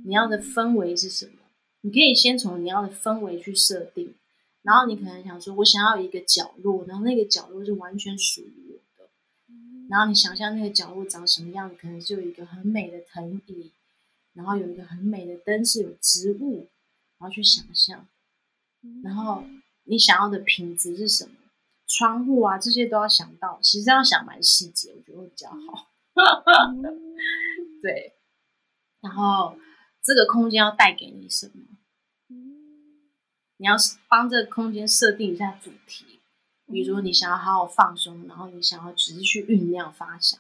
[0.05, 1.33] 你要的氛围是什么？
[1.81, 4.15] 你可以先从你要的氛围去设定。
[4.63, 9.09] 然后你可能想说，我想要一个角落，然后那个角落是完全属于我的。
[9.89, 11.77] 然后你想象那个角落长什么样子？
[11.79, 13.71] 可能就有一个很美的藤椅，
[14.33, 16.67] 然后有一个很美的灯，是有植物，
[17.17, 18.05] 然后去想象。
[19.03, 19.45] 然后
[19.85, 21.31] 你想要的品质是什么？
[21.87, 23.59] 窗户啊，这些都要想到。
[23.61, 25.89] 其实要想蛮细节，我觉得会比较好。
[27.81, 28.13] 对，
[28.99, 29.57] 然后
[30.07, 31.63] 这个空间要带给你什么？
[33.57, 33.75] 你要
[34.07, 36.21] 帮这个空间设定一下主题，
[36.71, 40.39] 比如你想要好好放松，然后你想要只是去酝酿发想，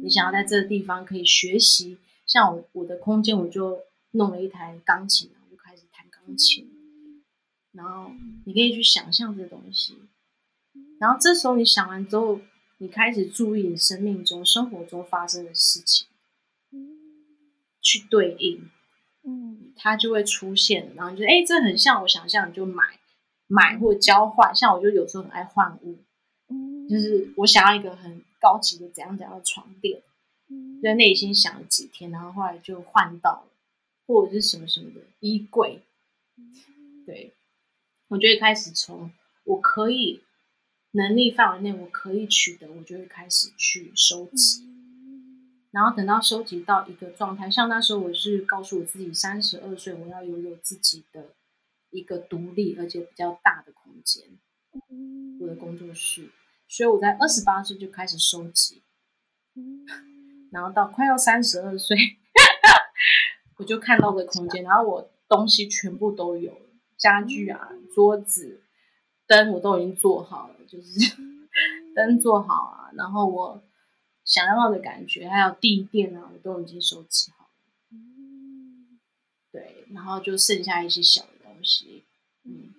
[0.00, 1.98] 你想要在这个地方可以学习。
[2.24, 3.80] 像我我的空间，我就
[4.12, 6.70] 弄了一台钢琴，然后就开始弹钢琴。
[7.72, 8.12] 然后
[8.46, 9.98] 你可以去想象这东西，
[11.00, 12.40] 然后这时候你想完之后，
[12.78, 16.06] 你开始注意你生命中、生活中发生的事情，
[17.80, 18.70] 去对应，
[19.24, 20.92] 嗯，它就会出现。
[20.94, 22.82] 然后你觉得哎，这很像我想象，你就买
[23.46, 24.54] 买或交换。
[24.54, 25.98] 像我就有时候很爱换物，
[26.48, 30.02] 嗯，就是我想要一个很高级的怎样怎样的床垫，
[30.82, 33.48] 在内心想了几天，然后后来就换到了，
[34.06, 35.80] 或者是什么什么的衣柜，
[37.06, 37.32] 对。
[38.08, 39.10] 我就会开始从
[39.44, 40.20] 我可以
[40.92, 44.62] 能力范围内我可以取得，我就会开始去收集，
[45.74, 51.32] 然后等到收集到一个状态，像那时候我是告诉我自己，三十二岁我要拥有自己的
[51.90, 54.24] 一个独立而且比较大的空间，
[55.40, 56.30] 我的工作室，
[56.68, 58.84] 所以我在二十八岁就开始收集，
[60.52, 61.96] 然后到快要三十二岁，
[63.58, 66.56] 我就看到个空间，然后我东西全部都有。
[66.96, 68.62] 家具啊，桌子、
[69.26, 71.16] 灯我都已经做好了，就是
[71.94, 73.62] 灯做好啊，然后我
[74.24, 77.50] 想要的感觉，还有地垫啊，我都已经收集好了。
[79.52, 82.04] 对，然后就剩下一些小的东西，
[82.44, 82.74] 嗯，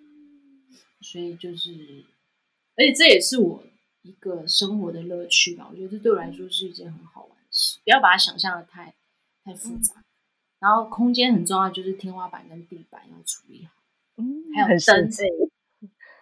[1.02, 2.04] 所以就是，
[2.76, 3.64] 而且这也是我
[4.02, 5.68] 一个生活的乐趣吧。
[5.72, 8.94] 我觉得这对我来说是一件很好玩的事，不要把它想象的太
[9.44, 10.04] 太复杂。
[10.60, 13.74] 然后空间很重要，就是天花板跟地板要处理好。
[14.18, 15.10] 嗯还有灯，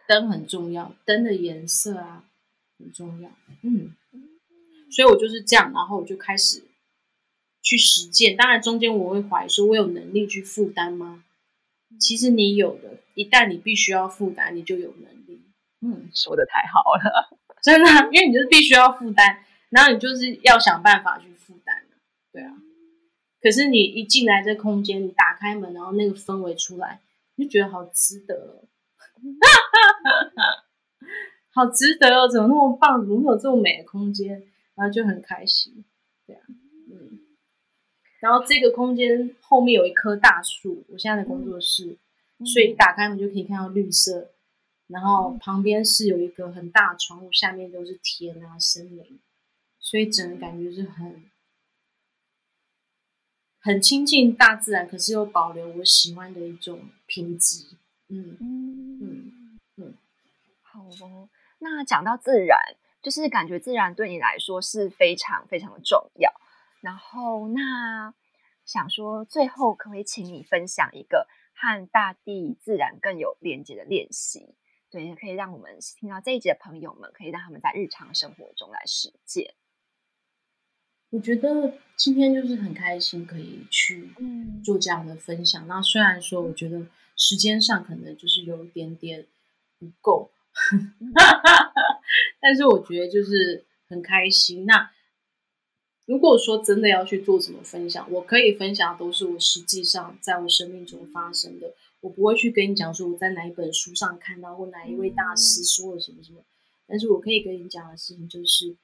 [0.07, 2.25] 灯很重要，灯的颜色啊
[2.77, 3.31] 很重要。
[3.61, 3.95] 嗯，
[4.93, 6.63] 所以我就是这样，然后我就开始
[7.61, 8.37] 去实践。
[8.37, 11.23] 当然中间我会怀疑说，我有能力去负担吗？
[11.99, 15.41] 其实你有的，一旦你必须要负担，你就有能力。
[15.81, 21.83] 嗯，说的太好了， 真的，因为你就是必须要负担，然后你就是要想办法去负担
[22.31, 22.53] 对啊，
[23.41, 27.01] 可是你一进来这空间，你打开门，然后那个氛围出来。
[27.35, 28.63] 你就觉得好值得，
[31.51, 32.27] 好值得哦！
[32.29, 33.01] 怎么那么棒？
[33.01, 34.43] 怎么会有这么美的空间？
[34.75, 35.83] 然后就很开心，
[36.25, 36.41] 对啊，
[36.91, 37.19] 嗯。
[38.19, 41.97] 然后这个空间后面有一棵大树，我现在的工作室，
[42.45, 44.31] 所以打开门就可以看到绿色。
[44.87, 49.19] 然后旁边是有一个很大的窗户，下面都是田啊、森林，
[49.79, 51.25] 所以整个感觉是很。
[53.65, 57.77] 很亲近大自然，可是又保留我喜欢的一种品质。
[58.09, 59.97] 嗯嗯嗯嗯，
[60.61, 61.29] 好哦。
[61.59, 62.59] 那讲到自然，
[63.03, 66.31] 就是感觉自然对你来说是非常非常的重要。
[66.81, 68.13] 然后，那
[68.65, 74.55] 想说最后可不可以请你分享一个和大地自然更有连接的练习，
[74.89, 79.53] 对，可以让我们听到这一集的朋友们，可以让他们在日常生活中来实践。
[81.09, 84.11] 我觉得今天就是很开心，可以去
[84.63, 85.67] 做这样的分享。
[85.67, 89.27] 那虽然说，我觉得时间上可能就是有一点点
[89.77, 90.31] 不够，
[92.39, 94.65] 但是我觉得就是很开心。
[94.65, 94.91] 那
[96.05, 101.73] 如果说真的要去做什么分享，我可以分享都是我实际上在我生命中发生的。
[102.01, 106.43] 我不会去跟你讲说我在哪一本书上看到或哪一位大师说了什么什么。
[106.85, 108.75] 但是我可以跟你讲的事情就是，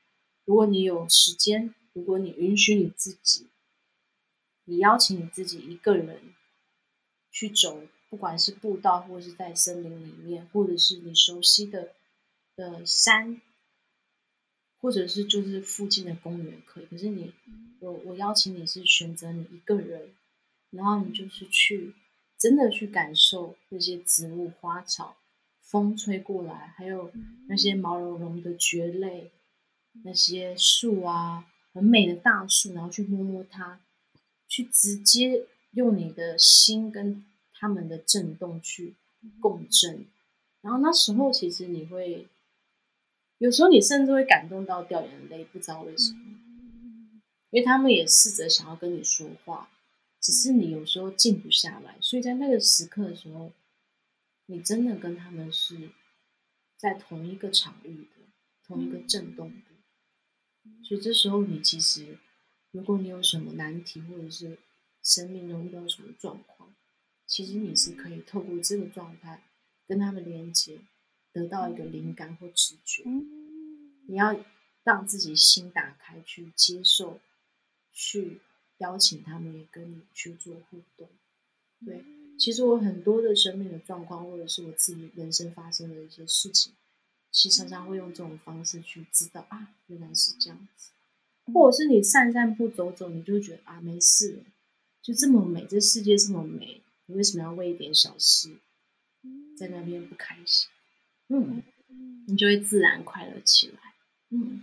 [0.45, 1.73] 如果你有时间。
[1.93, 3.47] 如果你允许你自己，
[4.65, 6.21] 你邀请你自己一个人
[7.31, 11.95] 去走，不管是步道，或是在森林里面，或者是你熟悉的
[12.59, 13.41] 的山，
[14.81, 16.85] 或者是就是附近的公园，可以。
[16.85, 17.31] 可是你，
[17.79, 20.13] 我我邀请你是选择你一个人，
[20.71, 21.93] 然后你就是去
[22.37, 25.15] 真的去感受那些植物、花草，
[25.61, 27.11] 风吹过来，还有
[27.47, 29.31] 那些毛茸茸的蕨类，
[30.03, 31.45] 那些树啊。
[31.71, 33.79] 很美的大树，然后去摸摸它，
[34.47, 38.95] 去直接用你的心跟他们的震动去
[39.39, 40.07] 共振，
[40.61, 42.27] 然后那时候其实你会，
[43.39, 46.19] 有时候你甚至会感动到掉眼泪，不知道为什么，
[47.49, 49.71] 因为他们也试着想要跟你说话，
[50.21, 53.51] 只是你有时候静不下来，所以在那个时刻的时候，
[54.45, 55.89] 你真的跟他们是
[56.77, 58.27] 在同一个场域的，
[58.67, 59.51] 同一个震动。
[60.83, 62.17] 所以这时候，你其实，
[62.71, 64.59] 如果你有什么难题，或者是
[65.01, 66.75] 生命中遇到什么状况，
[67.25, 69.43] 其实你是可以透过这个状态
[69.87, 70.81] 跟他们连接，
[71.31, 73.03] 得到一个灵感或直觉。
[74.07, 74.35] 你要，
[74.83, 77.19] 让自己心打开，去接受，
[77.93, 78.39] 去
[78.79, 81.07] 邀请他们也跟你去做互动。
[81.85, 82.03] 对，
[82.37, 86.73] 其实我很多的生命的状况，或者是我自己人生发生的一些事情，
[87.31, 90.91] 其实常常会用这种方式去知道啊，原来是这样子。
[91.53, 94.43] 或者是你散散步走走，你就会觉得啊，没事，
[95.01, 98.57] 就这么美，这世界这么美，你为什么要为一点小事
[99.57, 100.69] 在那边不开心？
[101.29, 101.63] 嗯，
[102.27, 103.79] 你就会自然快乐起来。
[104.31, 104.59] 嗯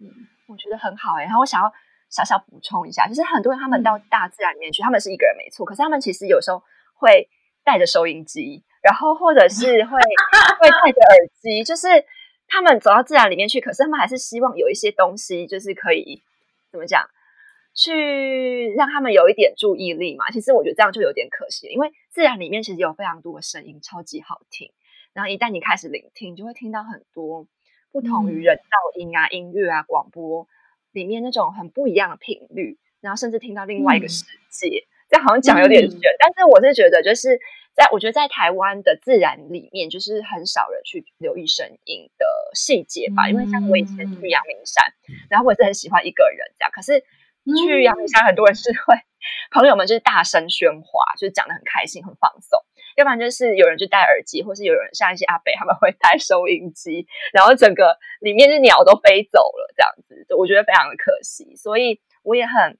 [0.00, 0.06] 嗯，
[0.48, 1.24] 我觉得很好哎。
[1.24, 1.72] 然后我想要
[2.10, 6.62] 小小补充一下，就是很多人他们到大自然里面去，他们是一个人没错，可是他们其实有时候
[6.94, 7.28] 会
[7.64, 9.98] 带着收音机，然后或者是会
[10.60, 11.88] 会带着耳机，就是。
[12.50, 16.22] 他们走到自然里面去，可是他们还是希望有一些东西，就是可以
[16.72, 17.04] 怎么讲，
[17.74, 20.30] 去让他们有一点注意力嘛。
[20.30, 24.72] 其实我觉得这样就有点可惜，因为自然里面其实有非常多的声音，超级好听。
[25.18, 27.48] 然后一旦你开始聆听，就会听到很多
[27.90, 30.46] 不同于人造音啊、音乐啊、广播
[30.92, 34.86] 里面那种很不一样的频率，然后甚至听到另外一个世界。
[35.10, 37.40] 这好像讲有点悬，但是我是觉得就是。
[37.78, 43.30] 在我觉得，在台湾的自然里面，就是很少人去留意声音的细节吧。
[43.30, 44.84] 因为像我以前去阳明山，
[45.30, 46.72] 然后我也是很喜欢一个人这样。
[46.72, 47.04] 可是
[47.62, 48.96] 去阳明山，很多人是会
[49.54, 52.58] 朋友们就是大声喧哗，就是讲的很开心、很放松。
[52.98, 61.56] 要不然就是有人就戴耳机，或是有人像一些阿北他们会戴收音机，然后整个里面的鸟都飞走了这样子，我觉得非常的可惜。
[61.56, 62.78] 所以我也很。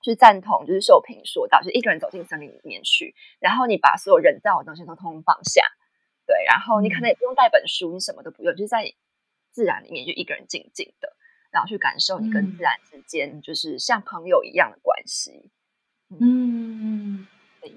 [0.00, 5.62] 去赞同，就是秀萍说到，就一个人走进森林里面去，然后你把所有人造的东西都通通放下，
[6.24, 8.94] 对，然后你可能也不用带本书，你什么都不用，就是在
[9.50, 11.12] 自然里面就一个人静静的，
[11.50, 15.50] 然后去感受你跟自然之间就是像朋友一样的关系。
[16.20, 17.26] 嗯，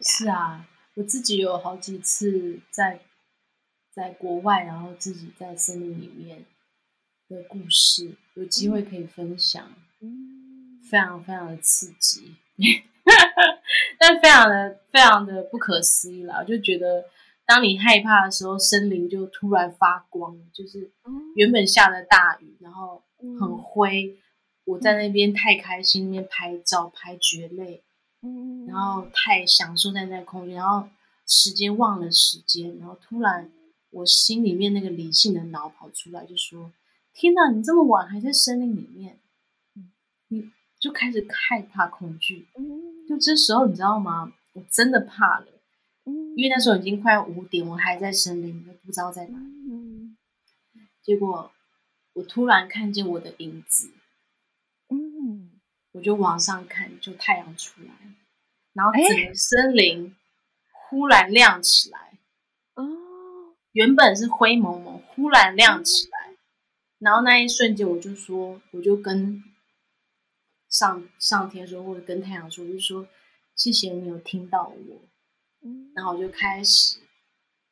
[0.03, 3.01] 是啊，我自己有好几次在
[3.93, 6.45] 在国外，然后自己在森林里面
[7.27, 9.71] 的故事，有机会可以分享。
[10.01, 10.39] 嗯。
[10.89, 12.35] 非常非常的刺激，
[13.97, 16.39] 但非常的非常的不可思议啦！
[16.39, 17.05] 我就觉得
[17.45, 20.91] 当你害怕的时候，森林就突然发光，就是
[21.35, 23.01] 原本下的大雨，然后
[23.39, 24.17] 很灰，
[24.65, 27.83] 我在那边太开心，那边拍照拍绝类，
[28.21, 30.87] 嗯，然后太享受在那空间，然后
[31.25, 33.51] 时间忘了时间，然后突然
[33.91, 36.71] 我心里面那个理性的脑跑出来，就说
[37.13, 39.19] ：“天哪，你这么晚还在森林里面，
[40.27, 40.51] 你。”
[40.81, 42.47] 就开始害怕、恐惧，
[43.07, 44.33] 就这时候你知道吗？
[44.53, 45.45] 我真的怕了，
[46.35, 49.37] 因为那时候已经快要五点，我还在森林，不知道在哪。
[51.03, 51.51] 结果
[52.13, 53.91] 我突然看见我的影子，
[54.89, 55.50] 嗯，
[55.91, 57.93] 我就往上看，就太阳出来，
[58.73, 60.15] 然后整个森林
[60.71, 62.17] 忽然亮起来。
[62.75, 62.83] 哦，
[63.71, 66.35] 原本是灰蒙蒙，忽然亮起来，
[66.99, 69.43] 然后那一瞬间，我就说，我就跟。
[70.69, 73.05] 上上天说，或者跟太阳说，就是说，
[73.57, 75.01] 谢谢你有听到我，
[75.65, 76.99] 嗯然后我就开始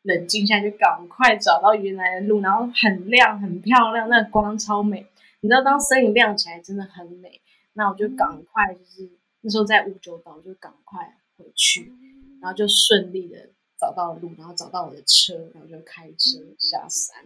[0.01, 5.07] 冷静下来，就赶快找到原来的路，然后很亮，很漂亮，那光超美。
[5.39, 7.39] 你知道，当森林亮起来，真的很美。
[7.79, 9.09] 那我就赶快，就是
[9.39, 11.93] 那时候在五九岛，就赶快回去，
[12.41, 17.23] 然后就顺利的找到路，然后找到我的车，然后就开车下山。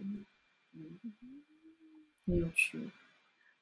[0.72, 1.00] 嗯，
[2.24, 2.92] 很有趣。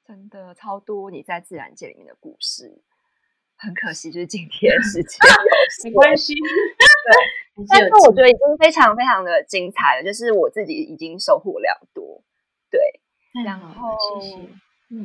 [0.07, 2.83] 真的超多你在自然界里面的故事，
[3.57, 5.19] 很可惜就是今天时间
[5.85, 12.23] 没关系，对，但是我觉得已经非常非常的精彩了，就是我自己已经收获良多，
[12.71, 13.01] 对，
[13.47, 13.97] 然后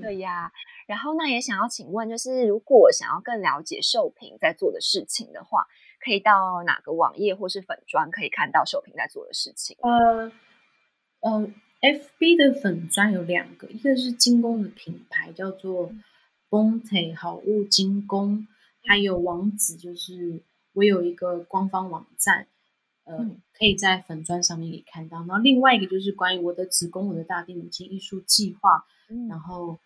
[0.02, 0.52] 对呀，
[0.88, 5.66] 然后那也想要请问，就是如果想要更了解秀萍在做的事情的话，
[6.04, 9.78] 可以到哪个网页或是粉砖可以看到秀萍在做的事情？
[9.82, 10.32] 呃，
[11.22, 11.52] 呃。
[11.80, 15.92] F B 的粉砖有两个，一个是精工的品牌叫做
[16.50, 18.48] Bonte 好物精工，
[18.88, 20.42] 还有网址就是
[20.74, 22.48] 我有一个官方网站，
[23.06, 23.18] 呃，
[23.54, 25.20] 可以在粉砖上面也看到。
[25.20, 28.84] 然后另外一个就是关于我的子宫我的大地母亲艺术计划，
[29.30, 29.80] 然后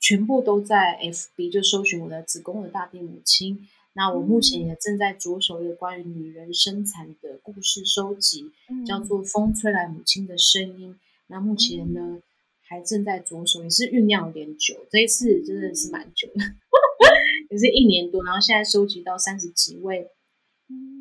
[0.00, 3.68] 全部都在 F B 就搜寻我的子宫的大地母亲。
[3.94, 8.52] 那我目前也正在着手一个关于女人生产的故事收集，
[8.86, 10.96] 叫做风吹来母亲的声音。
[11.26, 12.22] 那目前呢，
[12.60, 14.86] 还正在着手，也是酝酿有点久。
[14.88, 16.44] 这一次真的是蛮久的，
[17.50, 18.22] 也是一年多。
[18.22, 20.08] 然后现在收集到三十几位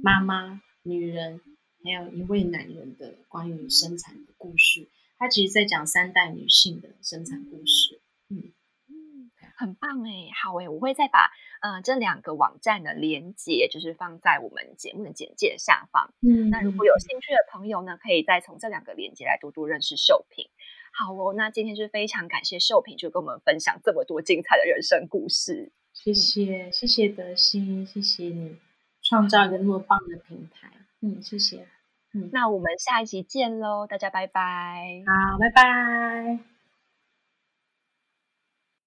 [0.02, 1.40] 妈妈、女人，
[1.84, 4.88] 还有一位男人的关于生产的故事。
[5.18, 8.02] 他其实在讲三代女性的生产故事。
[8.30, 8.54] 嗯
[8.90, 16.14] 嗯，很棒哎，好哎，我会再把呃这两个网站的连接，就是放在我们节目的简介下方。
[16.22, 20.50] 嗯，那如果有兴趣的朋友呢，可以再从这两个连接来多多认识秀萍。
[20.94, 25.72] 好哦，那今天就非常感谢秀萍，就跟我们分享这么多精彩的人生故事。
[25.94, 28.58] 谢谢，谢谢德心，谢谢你
[29.02, 30.72] 创造一个那么棒的平台。
[31.02, 31.68] 嗯，谢谢。
[32.14, 35.04] 嗯，那我们下一集见喽，大家拜拜。
[35.06, 36.57] 好，拜拜。